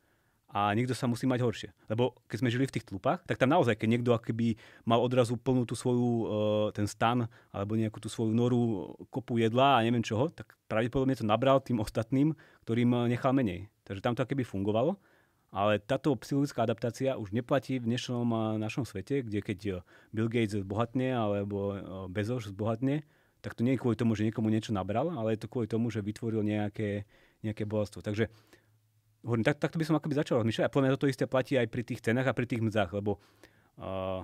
a 0.52 0.76
niekto 0.76 0.92
sa 0.92 1.08
musí 1.08 1.24
mať 1.24 1.40
horšie. 1.40 1.70
Lebo 1.88 2.20
keď 2.28 2.38
sme 2.44 2.52
žili 2.52 2.68
v 2.68 2.76
tých 2.76 2.84
tlupách, 2.84 3.24
tak 3.24 3.40
tam 3.40 3.56
naozaj, 3.56 3.80
keď 3.80 3.88
niekto 3.88 4.12
akoby 4.12 4.60
mal 4.84 5.00
odrazu 5.00 5.40
plnú 5.40 5.64
tú 5.64 5.80
svoju, 5.80 6.08
uh, 6.08 6.28
ten 6.76 6.84
stan 6.84 7.32
alebo 7.56 7.80
nejakú 7.80 8.04
tú 8.04 8.12
svoju 8.12 8.36
noru 8.36 8.92
kopu 9.08 9.40
jedla 9.40 9.80
a 9.80 9.84
neviem 9.88 10.04
čoho, 10.04 10.28
tak 10.28 10.60
pravdepodobne 10.68 11.16
to 11.16 11.24
nabral 11.24 11.64
tým 11.64 11.80
ostatným, 11.80 12.36
ktorým 12.68 13.08
nechal 13.08 13.32
menej. 13.32 13.72
Takže 13.88 14.04
tam 14.04 14.16
to 14.16 14.28
akoby 14.28 14.44
fungovalo. 14.44 15.00
Ale 15.52 15.84
táto 15.84 16.16
psychologická 16.24 16.64
adaptácia 16.64 17.20
už 17.20 17.36
neplatí 17.36 17.76
v 17.76 17.92
dnešnom 17.92 18.56
našom 18.56 18.88
svete, 18.88 19.20
kde 19.20 19.44
keď 19.44 19.60
Bill 20.16 20.32
Gates 20.32 20.56
zbohatne 20.56 21.12
alebo 21.12 21.76
Bezos 22.08 22.48
zbohatne, 22.48 23.04
tak 23.44 23.60
to 23.60 23.66
nie 23.68 23.76
je 23.76 23.82
kvôli 23.84 24.00
tomu, 24.00 24.16
že 24.16 24.24
niekomu 24.24 24.48
niečo 24.48 24.72
nabral, 24.72 25.12
ale 25.12 25.36
je 25.36 25.44
to 25.44 25.52
kvôli 25.52 25.68
tomu, 25.68 25.92
že 25.92 26.00
vytvoril 26.00 26.40
nejaké, 26.46 27.04
nejaké 27.44 27.68
bohatstvo. 27.68 28.00
Takže 28.00 28.32
hovorím, 29.28 29.44
tak, 29.44 29.60
takto 29.60 29.76
by 29.76 29.86
som 29.86 29.98
akoby 29.98 30.16
začal 30.16 30.40
rozmýšľať 30.40 30.66
a 30.70 30.72
podľa 30.72 30.96
toto 30.96 31.12
isté 31.12 31.26
platí 31.28 31.60
aj 31.60 31.68
pri 31.68 31.84
tých 31.84 32.00
cenách 32.00 32.32
a 32.32 32.38
pri 32.38 32.46
tých 32.48 32.62
mzdách, 32.64 32.96
lebo 32.96 33.20
uh, 33.82 34.24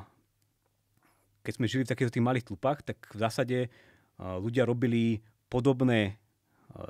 keď 1.43 1.53
sme 1.59 1.67
žili 1.67 1.83
v 1.83 1.91
takýchto 1.91 2.13
tých 2.15 2.27
malých 2.27 2.47
tlupách, 2.47 2.87
tak 2.87 2.97
v 3.11 3.19
zásade 3.19 3.57
uh, 3.67 4.37
ľudia 4.39 4.63
robili 4.63 5.19
podobné 5.51 6.21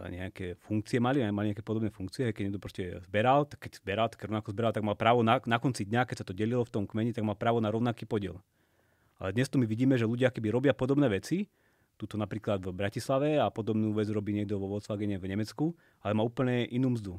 nejaké 0.09 0.57
funkcie 0.67 0.97
mali, 0.97 1.21
mali 1.29 1.53
nejaké 1.53 1.63
podobné 1.63 1.93
funkcie, 1.93 2.33
keď 2.33 2.41
niekto 2.49 2.61
proste 2.61 2.97
zberal, 3.07 3.45
tak 3.45 3.69
keď 3.69 3.71
zberal, 3.79 4.07
tak 4.09 4.25
rovnako 4.25 4.49
zberal, 4.51 4.71
tak 4.73 4.83
mal 4.83 4.97
právo 4.97 5.21
na, 5.21 5.39
na 5.45 5.61
konci 5.61 5.85
dňa, 5.85 6.03
keď 6.09 6.15
sa 6.23 6.25
to 6.27 6.33
delilo 6.33 6.65
v 6.65 6.73
tom 6.73 6.83
kmeni, 6.89 7.13
tak 7.13 7.23
mal 7.23 7.37
právo 7.37 7.61
na 7.61 7.69
rovnaký 7.69 8.09
podiel. 8.09 8.41
Ale 9.17 9.33
dnes 9.33 9.49
tu 9.49 9.57
my 9.57 9.65
vidíme, 9.65 9.97
že 9.97 10.05
ľudia 10.05 10.33
keby 10.33 10.49
robia 10.53 10.73
podobné 10.73 11.09
veci, 11.09 11.49
tuto 11.97 12.13
napríklad 12.15 12.61
v 12.61 12.73
Bratislave 12.77 13.41
a 13.41 13.49
podobnú 13.49 13.89
vec 13.97 14.05
robí 14.13 14.29
niekto 14.33 14.61
vo 14.61 14.69
Volkswagene 14.69 15.17
v 15.17 15.25
Nemecku, 15.33 15.73
ale 16.05 16.13
má 16.13 16.21
úplne 16.21 16.69
inú 16.69 16.93
mzdu. 16.93 17.17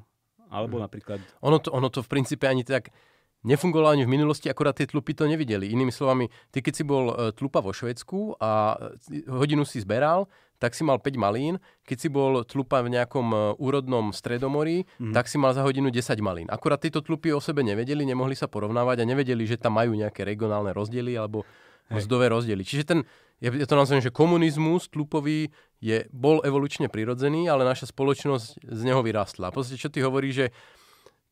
Alebo 0.48 0.78
hmm. 0.78 0.84
napríklad... 0.86 1.18
Ono 1.42 1.58
to, 1.58 1.68
ono 1.74 1.90
to 1.90 2.00
v 2.00 2.08
princípe 2.08 2.46
ani 2.46 2.62
tak 2.62 2.94
nefungovalo 3.42 3.98
ani 3.98 4.06
v 4.06 4.14
minulosti, 4.14 4.46
akorát 4.46 4.78
tie 4.78 4.86
tlupy 4.86 5.14
to 5.14 5.26
nevideli. 5.26 5.70
Inými 5.70 5.90
slovami, 5.90 6.30
ty 6.54 6.62
keď 6.62 6.74
si 6.74 6.84
bol 6.86 7.10
e, 7.10 7.34
tlupa 7.34 7.62
vo 7.62 7.74
Švedsku 7.74 8.38
a 8.38 8.78
e, 9.10 9.26
hodinu 9.30 9.66
si 9.66 9.82
zberal, 9.82 10.30
tak 10.58 10.74
si 10.74 10.82
mal 10.82 10.98
5 10.98 11.14
malín. 11.18 11.62
Keď 11.86 11.96
si 11.96 12.08
bol 12.10 12.42
tlupa 12.42 12.82
v 12.82 12.98
nejakom 12.98 13.26
e, 13.30 13.38
úrodnom 13.62 14.10
stredomorí, 14.10 14.84
mm. 14.98 15.14
tak 15.14 15.30
si 15.30 15.38
mal 15.38 15.54
za 15.54 15.62
hodinu 15.62 15.88
10 15.88 16.18
malín. 16.18 16.46
Akurát 16.50 16.82
tieto 16.82 17.00
tlupy 17.00 17.30
o 17.32 17.40
sebe 17.40 17.62
nevedeli, 17.62 18.02
nemohli 18.02 18.34
sa 18.34 18.50
porovnávať 18.50 19.02
a 19.02 19.08
nevedeli, 19.08 19.46
že 19.46 19.56
tam 19.56 19.78
majú 19.78 19.94
nejaké 19.94 20.26
regionálne 20.26 20.74
rozdiely 20.74 21.14
alebo 21.14 21.46
mzdové 21.88 22.28
rozdiely. 22.28 22.62
Čiže 22.66 22.84
ten, 22.84 22.98
ja, 23.40 23.48
to 23.48 23.74
nazvem, 23.78 24.04
že 24.04 24.12
komunizmus 24.12 24.92
tlupový 24.92 25.48
je, 25.80 26.04
bol 26.12 26.44
evolučne 26.44 26.92
prirodzený, 26.92 27.48
ale 27.48 27.64
naša 27.64 27.88
spoločnosť 27.88 28.60
z 28.60 28.80
neho 28.84 29.00
vyrástla. 29.00 29.48
A 29.48 29.54
podstate, 29.54 29.80
čo 29.80 29.88
ty 29.88 30.04
hovorí, 30.04 30.34
že 30.34 30.52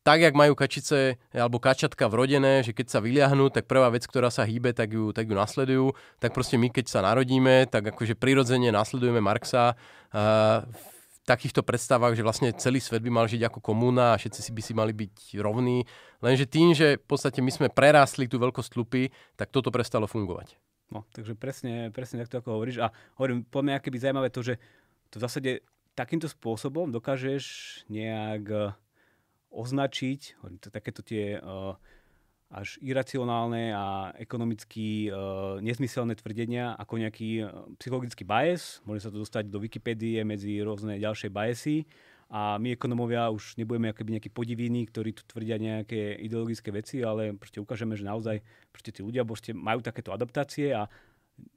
tak, 0.07 0.23
jak 0.23 0.39
majú 0.39 0.55
kačice 0.55 1.19
alebo 1.35 1.59
kačatka 1.59 2.07
vrodené, 2.07 2.63
že 2.63 2.71
keď 2.71 2.87
sa 2.95 2.99
vyliahnú, 3.03 3.51
tak 3.51 3.67
prvá 3.67 3.91
vec, 3.91 4.07
ktorá 4.07 4.31
sa 4.31 4.47
hýbe, 4.47 4.71
tak 4.71 4.95
ju, 4.95 5.11
tak 5.11 5.27
ju 5.27 5.35
nasledujú. 5.35 5.99
Tak 6.23 6.31
proste 6.31 6.55
my, 6.55 6.71
keď 6.71 6.87
sa 6.87 7.03
narodíme, 7.03 7.67
tak 7.67 7.91
akože 7.91 8.15
prirodzene 8.15 8.71
nasledujeme 8.71 9.19
Marxa 9.19 9.75
uh, 9.75 10.63
v 10.63 11.17
takýchto 11.27 11.67
predstavách, 11.67 12.15
že 12.15 12.23
vlastne 12.23 12.55
celý 12.55 12.79
svet 12.79 13.03
by 13.03 13.11
mal 13.11 13.27
žiť 13.27 13.51
ako 13.51 13.59
komúna 13.59 14.15
a 14.15 14.19
všetci 14.23 14.47
si 14.47 14.51
by 14.55 14.63
si 14.63 14.73
mali 14.79 14.95
byť 14.95 15.43
rovní. 15.43 15.83
Lenže 16.23 16.47
tým, 16.47 16.71
že 16.71 17.03
v 17.03 17.07
podstate 17.11 17.43
my 17.43 17.51
sme 17.51 17.67
prerástli 17.67 18.31
tú 18.31 18.39
veľkosť 18.39 18.79
tlupy, 18.79 19.11
tak 19.35 19.51
toto 19.51 19.75
prestalo 19.75 20.07
fungovať. 20.07 20.55
No, 20.95 21.03
takže 21.11 21.35
presne, 21.35 21.91
presne 21.91 22.23
takto 22.23 22.39
ako 22.39 22.63
hovoríš. 22.63 22.79
A 22.79 22.95
hovorím, 23.19 23.43
po 23.43 23.59
mňa 23.59 23.83
by 23.83 23.99
zaujímavé 23.99 24.31
to, 24.31 24.47
že 24.47 24.55
to 25.11 25.19
v 25.19 25.25
zásade 25.27 25.51
takýmto 25.99 26.31
spôsobom 26.31 26.95
dokážeš 26.95 27.43
nejak 27.91 28.79
označiť 29.57 30.21
to, 30.61 30.69
takéto 30.69 31.01
tie 31.01 31.41
uh, 31.41 31.73
až 32.53 32.77
iracionálne 32.85 33.73
a 33.73 34.13
ekonomicky 34.21 35.09
uh, 35.09 35.59
nezmyselné 35.65 36.15
tvrdenia 36.21 36.77
ako 36.77 37.01
nejaký 37.01 37.31
uh, 37.43 37.65
psychologický 37.81 38.23
bias. 38.29 38.85
Môže 38.85 39.09
sa 39.09 39.11
to 39.11 39.25
dostať 39.25 39.49
do 39.49 39.59
Wikipédie 39.59 40.21
medzi 40.23 40.61
rôzne 40.61 41.01
ďalšie 41.01 41.33
biasy 41.33 41.89
a 42.27 42.59
my 42.59 42.75
ekonomovia 42.75 43.31
už 43.31 43.55
nebudeme 43.55 43.95
akoby 43.95 44.19
nejakí 44.19 44.31
podivíni, 44.35 44.83
ktorí 44.91 45.15
tu 45.15 45.23
tvrdia 45.31 45.63
nejaké 45.63 46.19
ideologické 46.19 46.75
veci, 46.75 46.99
ale 46.99 47.31
proste 47.39 47.63
ukážeme, 47.63 47.95
že 47.95 48.03
naozaj 48.03 48.43
proste 48.75 48.91
tí 48.91 49.01
ľudia 49.07 49.23
majú 49.55 49.79
takéto 49.79 50.11
adaptácie 50.11 50.75
a 50.75 50.91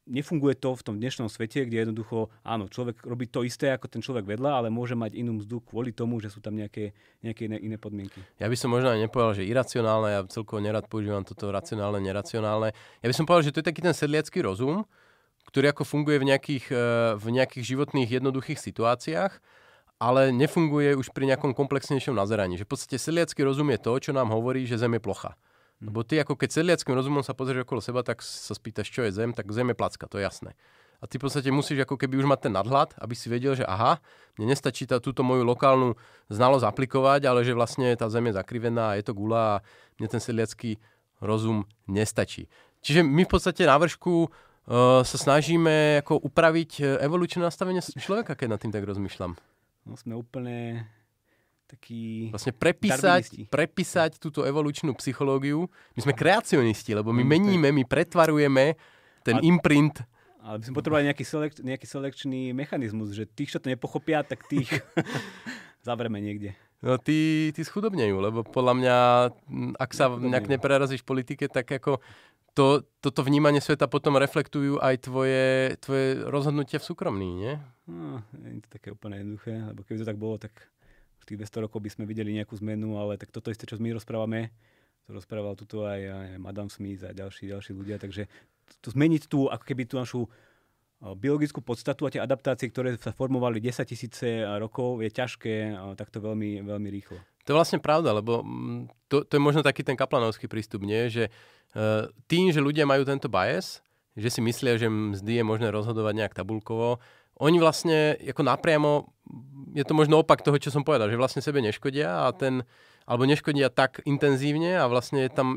nefunguje 0.10 0.58
to 0.58 0.74
v 0.74 0.84
tom 0.84 0.96
dnešnom 0.98 1.30
svete, 1.30 1.70
kde 1.70 1.86
jednoducho, 1.86 2.34
áno, 2.42 2.66
človek 2.66 3.06
robí 3.06 3.30
to 3.30 3.46
isté 3.46 3.70
ako 3.70 3.86
ten 3.86 4.02
človek 4.02 4.26
vedľa, 4.26 4.66
ale 4.66 4.68
môže 4.74 4.98
mať 4.98 5.16
inú 5.16 5.38
mzdu 5.40 5.62
kvôli 5.62 5.94
tomu, 5.94 6.18
že 6.18 6.34
sú 6.34 6.42
tam 6.42 6.58
nejaké, 6.58 6.92
nejaké 7.22 7.46
iné, 7.46 7.58
iné 7.62 7.78
podmienky. 7.78 8.20
Ja 8.42 8.50
by 8.50 8.58
som 8.58 8.74
možno 8.74 8.90
aj 8.90 9.00
nepovedal, 9.06 9.38
že 9.40 9.48
iracionálne, 9.48 10.10
ja 10.10 10.22
celkovo 10.26 10.60
nerad 10.60 10.90
používam 10.90 11.22
toto 11.22 11.54
racionálne, 11.54 12.02
neracionálne. 12.02 12.74
Ja 13.06 13.08
by 13.08 13.16
som 13.16 13.30
povedal, 13.30 13.54
že 13.54 13.54
to 13.54 13.62
je 13.62 13.70
taký 13.70 13.86
ten 13.86 13.94
sedliacký 13.94 14.42
rozum, 14.42 14.84
ktorý 15.54 15.72
ako 15.72 15.86
funguje 15.86 16.18
v 16.18 16.26
nejakých, 16.34 16.66
eh, 16.74 16.80
v 17.16 17.26
nejakých 17.30 17.64
životných 17.78 18.10
jednoduchých 18.10 18.60
situáciách, 18.60 19.34
ale 20.00 20.32
nefunguje 20.32 20.96
už 20.96 21.12
pri 21.12 21.28
nejakom 21.28 21.52
komplexnejšom 21.54 22.16
nazeraní. 22.16 22.56
Že 22.58 22.66
v 22.66 22.72
podstate 22.72 22.98
sedliacký 22.98 23.44
rozum 23.46 23.68
je 23.76 23.80
to, 23.84 23.94
čo 24.00 24.12
nám 24.16 24.32
hovorí, 24.32 24.64
že 24.64 24.80
Zem 24.80 24.98
je 24.98 25.04
plocha 25.04 25.36
Lebo 25.80 26.04
ty 26.04 26.20
ako 26.20 26.36
keď 26.36 26.50
sedliackým 26.60 26.92
rozumom 26.92 27.24
sa 27.24 27.32
pozrieš 27.32 27.64
okolo 27.64 27.80
seba, 27.80 28.04
tak 28.04 28.20
sa 28.20 28.52
spýtaš, 28.52 28.92
čo 28.92 29.08
je 29.08 29.16
zem, 29.16 29.32
tak 29.32 29.48
zem 29.56 29.72
je 29.72 29.76
placka, 29.80 30.12
to 30.12 30.20
je 30.20 30.28
jasné. 30.28 30.52
A 31.00 31.08
ty 31.08 31.16
v 31.16 31.24
podstate 31.24 31.48
musíš 31.48 31.88
ako 31.88 31.96
keby 31.96 32.20
už 32.20 32.28
mať 32.28 32.52
ten 32.52 32.54
nadhľad, 32.60 32.92
aby 33.00 33.16
si 33.16 33.32
vedel, 33.32 33.56
že 33.56 33.64
aha, 33.64 34.04
mne 34.36 34.52
nestačí 34.52 34.84
tá, 34.84 35.00
túto 35.00 35.24
moju 35.24 35.48
lokálnu 35.48 35.96
znalosť 36.28 36.68
aplikovať, 36.68 37.24
ale 37.24 37.48
že 37.48 37.56
vlastne 37.56 37.96
tá 37.96 38.12
zem 38.12 38.28
je 38.28 38.36
zakrivená 38.36 39.00
je 39.00 39.08
to 39.08 39.16
gula 39.16 39.40
a 39.40 39.62
mne 39.96 40.12
ten 40.12 40.20
sedliacký 40.20 40.76
rozum 41.24 41.64
nestačí. 41.88 42.52
Čiže 42.84 43.08
my 43.08 43.24
v 43.24 43.32
podstate 43.32 43.64
na 43.64 43.80
vršku 43.80 44.28
uh, 44.28 44.30
sa 45.08 45.18
snažíme 45.20 46.04
ako 46.04 46.20
upraviť 46.32 46.72
e, 46.80 46.84
evolučné 47.04 47.44
nastavenie 47.44 47.84
človeka, 47.84 48.36
keď 48.36 48.48
nad 48.56 48.60
tým 48.60 48.72
tak 48.72 48.88
rozmýšľam. 48.88 49.36
No 49.88 49.96
sme 49.96 50.16
úplne 50.16 50.88
taký... 51.70 52.34
Vlastne 52.34 52.54
prepísať, 52.58 53.46
prepísať 53.54 54.18
túto 54.18 54.42
evolučnú 54.42 54.98
psychológiu. 54.98 55.70
My 55.94 56.02
sme 56.02 56.14
kreacionisti, 56.18 56.98
lebo 56.98 57.14
my 57.14 57.22
meníme, 57.22 57.70
my 57.70 57.86
pretvarujeme 57.86 58.74
ten 59.22 59.38
ale, 59.38 59.46
imprint. 59.46 60.02
Ale 60.42 60.58
by 60.58 60.64
sme 60.66 60.76
potrebovali 60.76 61.06
nejaký, 61.14 61.26
selek, 61.28 61.52
nejaký 61.62 61.86
selekčný 61.86 62.42
mechanizmus, 62.58 63.14
že 63.14 63.30
tých, 63.30 63.54
čo 63.54 63.62
to 63.62 63.70
nepochopia, 63.70 64.26
tak 64.26 64.42
tých 64.50 64.82
zavreme 65.88 66.18
niekde. 66.18 66.58
No 66.80 66.96
tí, 66.96 67.52
tí 67.52 67.62
schudobnejú, 67.62 68.24
lebo 68.24 68.40
podľa 68.42 68.74
mňa, 68.80 68.98
ak 69.76 69.92
sa 69.92 70.08
nejak 70.16 70.48
neprerazíš 70.48 71.04
v 71.04 71.12
politike, 71.12 71.46
tak 71.52 71.68
ako 71.68 72.00
to, 72.56 72.88
toto 73.04 73.22
vnímanie 73.24 73.60
sveta 73.60 73.92
potom 73.92 74.16
reflektujú 74.16 74.80
aj 74.80 74.96
tvoje, 75.04 75.76
tvoje 75.84 76.24
rozhodnutia 76.28 76.80
v 76.80 76.88
súkromní, 76.88 77.30
nie? 77.36 77.54
No, 77.88 78.24
nie 78.32 78.60
je 78.60 78.64
to 78.64 78.70
také 78.80 78.96
úplne 78.96 79.20
jednoduché, 79.20 79.60
lebo 79.60 79.84
keby 79.84 79.98
to 80.02 80.08
tak 80.08 80.20
bolo, 80.20 80.36
tak 80.40 80.56
v 81.20 81.28
tých 81.28 81.38
200 81.46 81.66
rokov 81.68 81.80
by 81.84 81.90
sme 81.92 82.04
videli 82.08 82.34
nejakú 82.36 82.56
zmenu, 82.60 82.96
ale 82.96 83.20
tak 83.20 83.30
toto 83.30 83.52
isté, 83.52 83.68
čo 83.68 83.78
my 83.78 83.94
rozprávame, 83.96 84.50
to 85.06 85.14
rozprával 85.14 85.54
tuto 85.60 85.84
aj, 85.86 86.02
aj 86.06 86.30
Madame 86.40 86.72
Smith 86.72 87.04
a 87.04 87.12
ďalší, 87.12 87.52
ďalší 87.52 87.72
ľudia, 87.76 88.00
takže 88.00 88.30
to 88.80 88.94
zmeniť 88.94 89.28
tú, 89.28 89.50
ako 89.50 89.64
keby 89.66 89.84
tú 89.90 89.98
našu 89.98 90.30
biologickú 91.00 91.64
podstatu 91.64 92.04
a 92.04 92.12
tie 92.12 92.20
adaptácie, 92.20 92.68
ktoré 92.68 93.00
sa 93.00 93.16
formovali 93.16 93.64
10 93.64 93.88
tisíce 93.88 94.44
rokov, 94.60 95.00
je 95.00 95.08
ťažké 95.08 95.72
takto 95.96 96.20
veľmi, 96.20 96.60
veľmi 96.60 96.90
rýchlo. 96.92 97.18
To 97.48 97.56
je 97.56 97.58
vlastne 97.58 97.80
pravda, 97.80 98.12
lebo 98.12 98.44
mm, 98.44 99.08
to, 99.08 99.24
to 99.24 99.40
je 99.40 99.42
možno 99.42 99.64
taký 99.64 99.82
ten 99.82 99.96
kaplanovský 99.96 100.52
prístup, 100.52 100.84
nie? 100.84 101.08
že 101.08 101.32
uh, 101.74 102.12
tým, 102.28 102.52
že 102.52 102.60
ľudia 102.60 102.84
majú 102.84 103.08
tento 103.08 103.32
bias, 103.32 103.80
že 104.20 104.28
si 104.28 104.44
myslia, 104.44 104.76
že 104.76 104.92
mzdy 104.92 105.40
je 105.40 105.44
možné 105.48 105.72
rozhodovať 105.72 106.14
nejak 106.20 106.36
tabulkovo, 106.36 107.00
oni 107.40 107.58
vlastne 107.58 108.20
ako 108.20 108.44
napriamo, 108.44 109.08
je 109.72 109.84
to 109.88 109.94
možno 109.96 110.20
opak 110.20 110.44
toho, 110.44 110.60
čo 110.60 110.74
som 110.74 110.84
povedal, 110.84 111.08
že 111.08 111.20
vlastne 111.20 111.40
sebe 111.40 111.64
neškodia 111.64 112.28
a 112.28 112.36
ten, 112.36 112.68
alebo 113.08 113.24
neškodia 113.26 113.72
tak 113.72 114.04
intenzívne 114.04 114.76
a 114.76 114.86
vlastne 114.92 115.32
tam 115.32 115.56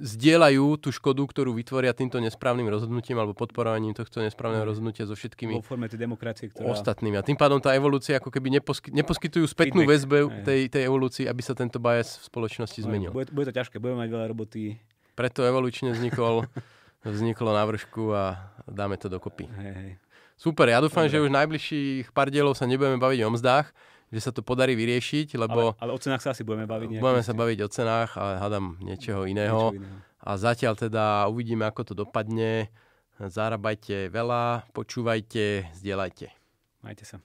zdieľajú 0.00 0.80
tú 0.82 0.90
škodu, 0.90 1.22
ktorú 1.22 1.54
vytvoria 1.54 1.94
týmto 1.94 2.18
nesprávnym 2.18 2.66
rozhodnutím 2.66 3.16
alebo 3.16 3.32
podporovaním 3.32 3.94
tohto 3.94 4.20
nesprávneho 4.20 4.66
rozhodnutia 4.66 5.06
so 5.06 5.14
všetkými 5.14 5.60
Vo 5.60 5.64
forme 5.64 5.86
tej 5.86 6.02
demokracie, 6.02 6.50
ktorá... 6.50 6.72
ostatnými. 6.74 7.16
A 7.16 7.24
tým 7.24 7.38
pádom 7.38 7.62
tá 7.62 7.72
evolúcia 7.78 8.18
ako 8.18 8.28
keby 8.34 8.60
neposky, 8.60 8.90
neposkytujú 8.90 9.46
spätnú 9.46 9.86
väzbu 9.86 10.44
tej, 10.44 10.66
tej 10.66 10.82
evolúcii, 10.90 11.30
aby 11.30 11.40
sa 11.40 11.54
tento 11.54 11.78
bias 11.78 12.20
v 12.20 12.24
spoločnosti 12.26 12.80
zmenil. 12.82 13.14
Bude, 13.14 13.30
bude 13.30 13.48
to 13.48 13.54
ťažké, 13.54 13.78
budeme 13.78 14.02
mať 14.02 14.10
veľa 14.10 14.26
roboty. 14.34 14.76
Preto 15.14 15.44
evolučne 15.44 15.92
vznikol, 15.92 16.44
vzniklo 17.04 17.50
na 17.52 17.64
vršku 17.64 18.12
a 18.12 18.52
dáme 18.68 18.96
to 19.00 19.08
dokopy. 19.08 19.48
Hej, 19.48 19.72
hej. 19.72 19.92
Super, 20.40 20.72
ja 20.72 20.80
dúfam, 20.80 21.04
Dobre. 21.04 21.12
že 21.12 21.24
už 21.24 21.30
najbližších 21.36 22.16
pár 22.16 22.32
dielov 22.32 22.56
sa 22.56 22.64
nebudeme 22.64 22.96
baviť 22.96 23.20
o 23.28 23.30
mzdách, 23.36 23.66
že 24.08 24.20
sa 24.24 24.32
to 24.32 24.40
podarí 24.40 24.72
vyriešiť, 24.72 25.36
lebo... 25.36 25.76
Ale, 25.76 25.84
ale 25.84 25.90
o 25.92 26.00
cenách 26.00 26.24
sa 26.24 26.32
asi 26.32 26.42
budeme 26.48 26.64
baviť. 26.64 26.96
Budeme 26.96 27.20
sa 27.20 27.36
baviť 27.36 27.58
o 27.60 27.68
cenách, 27.68 28.10
ale 28.16 28.40
hádam 28.40 28.80
niečoho 28.80 29.28
iného. 29.28 29.76
Niečo 29.76 29.84
iného. 29.84 30.08
A 30.20 30.36
zatiaľ 30.36 30.76
teda 30.76 31.24
uvidíme, 31.28 31.64
ako 31.64 31.92
to 31.92 31.94
dopadne. 31.96 32.68
Zarábajte 33.20 34.08
veľa, 34.08 34.68
počúvajte, 34.72 35.76
zdieľajte. 35.76 36.32
Majte 36.80 37.04
sa. 37.04 37.20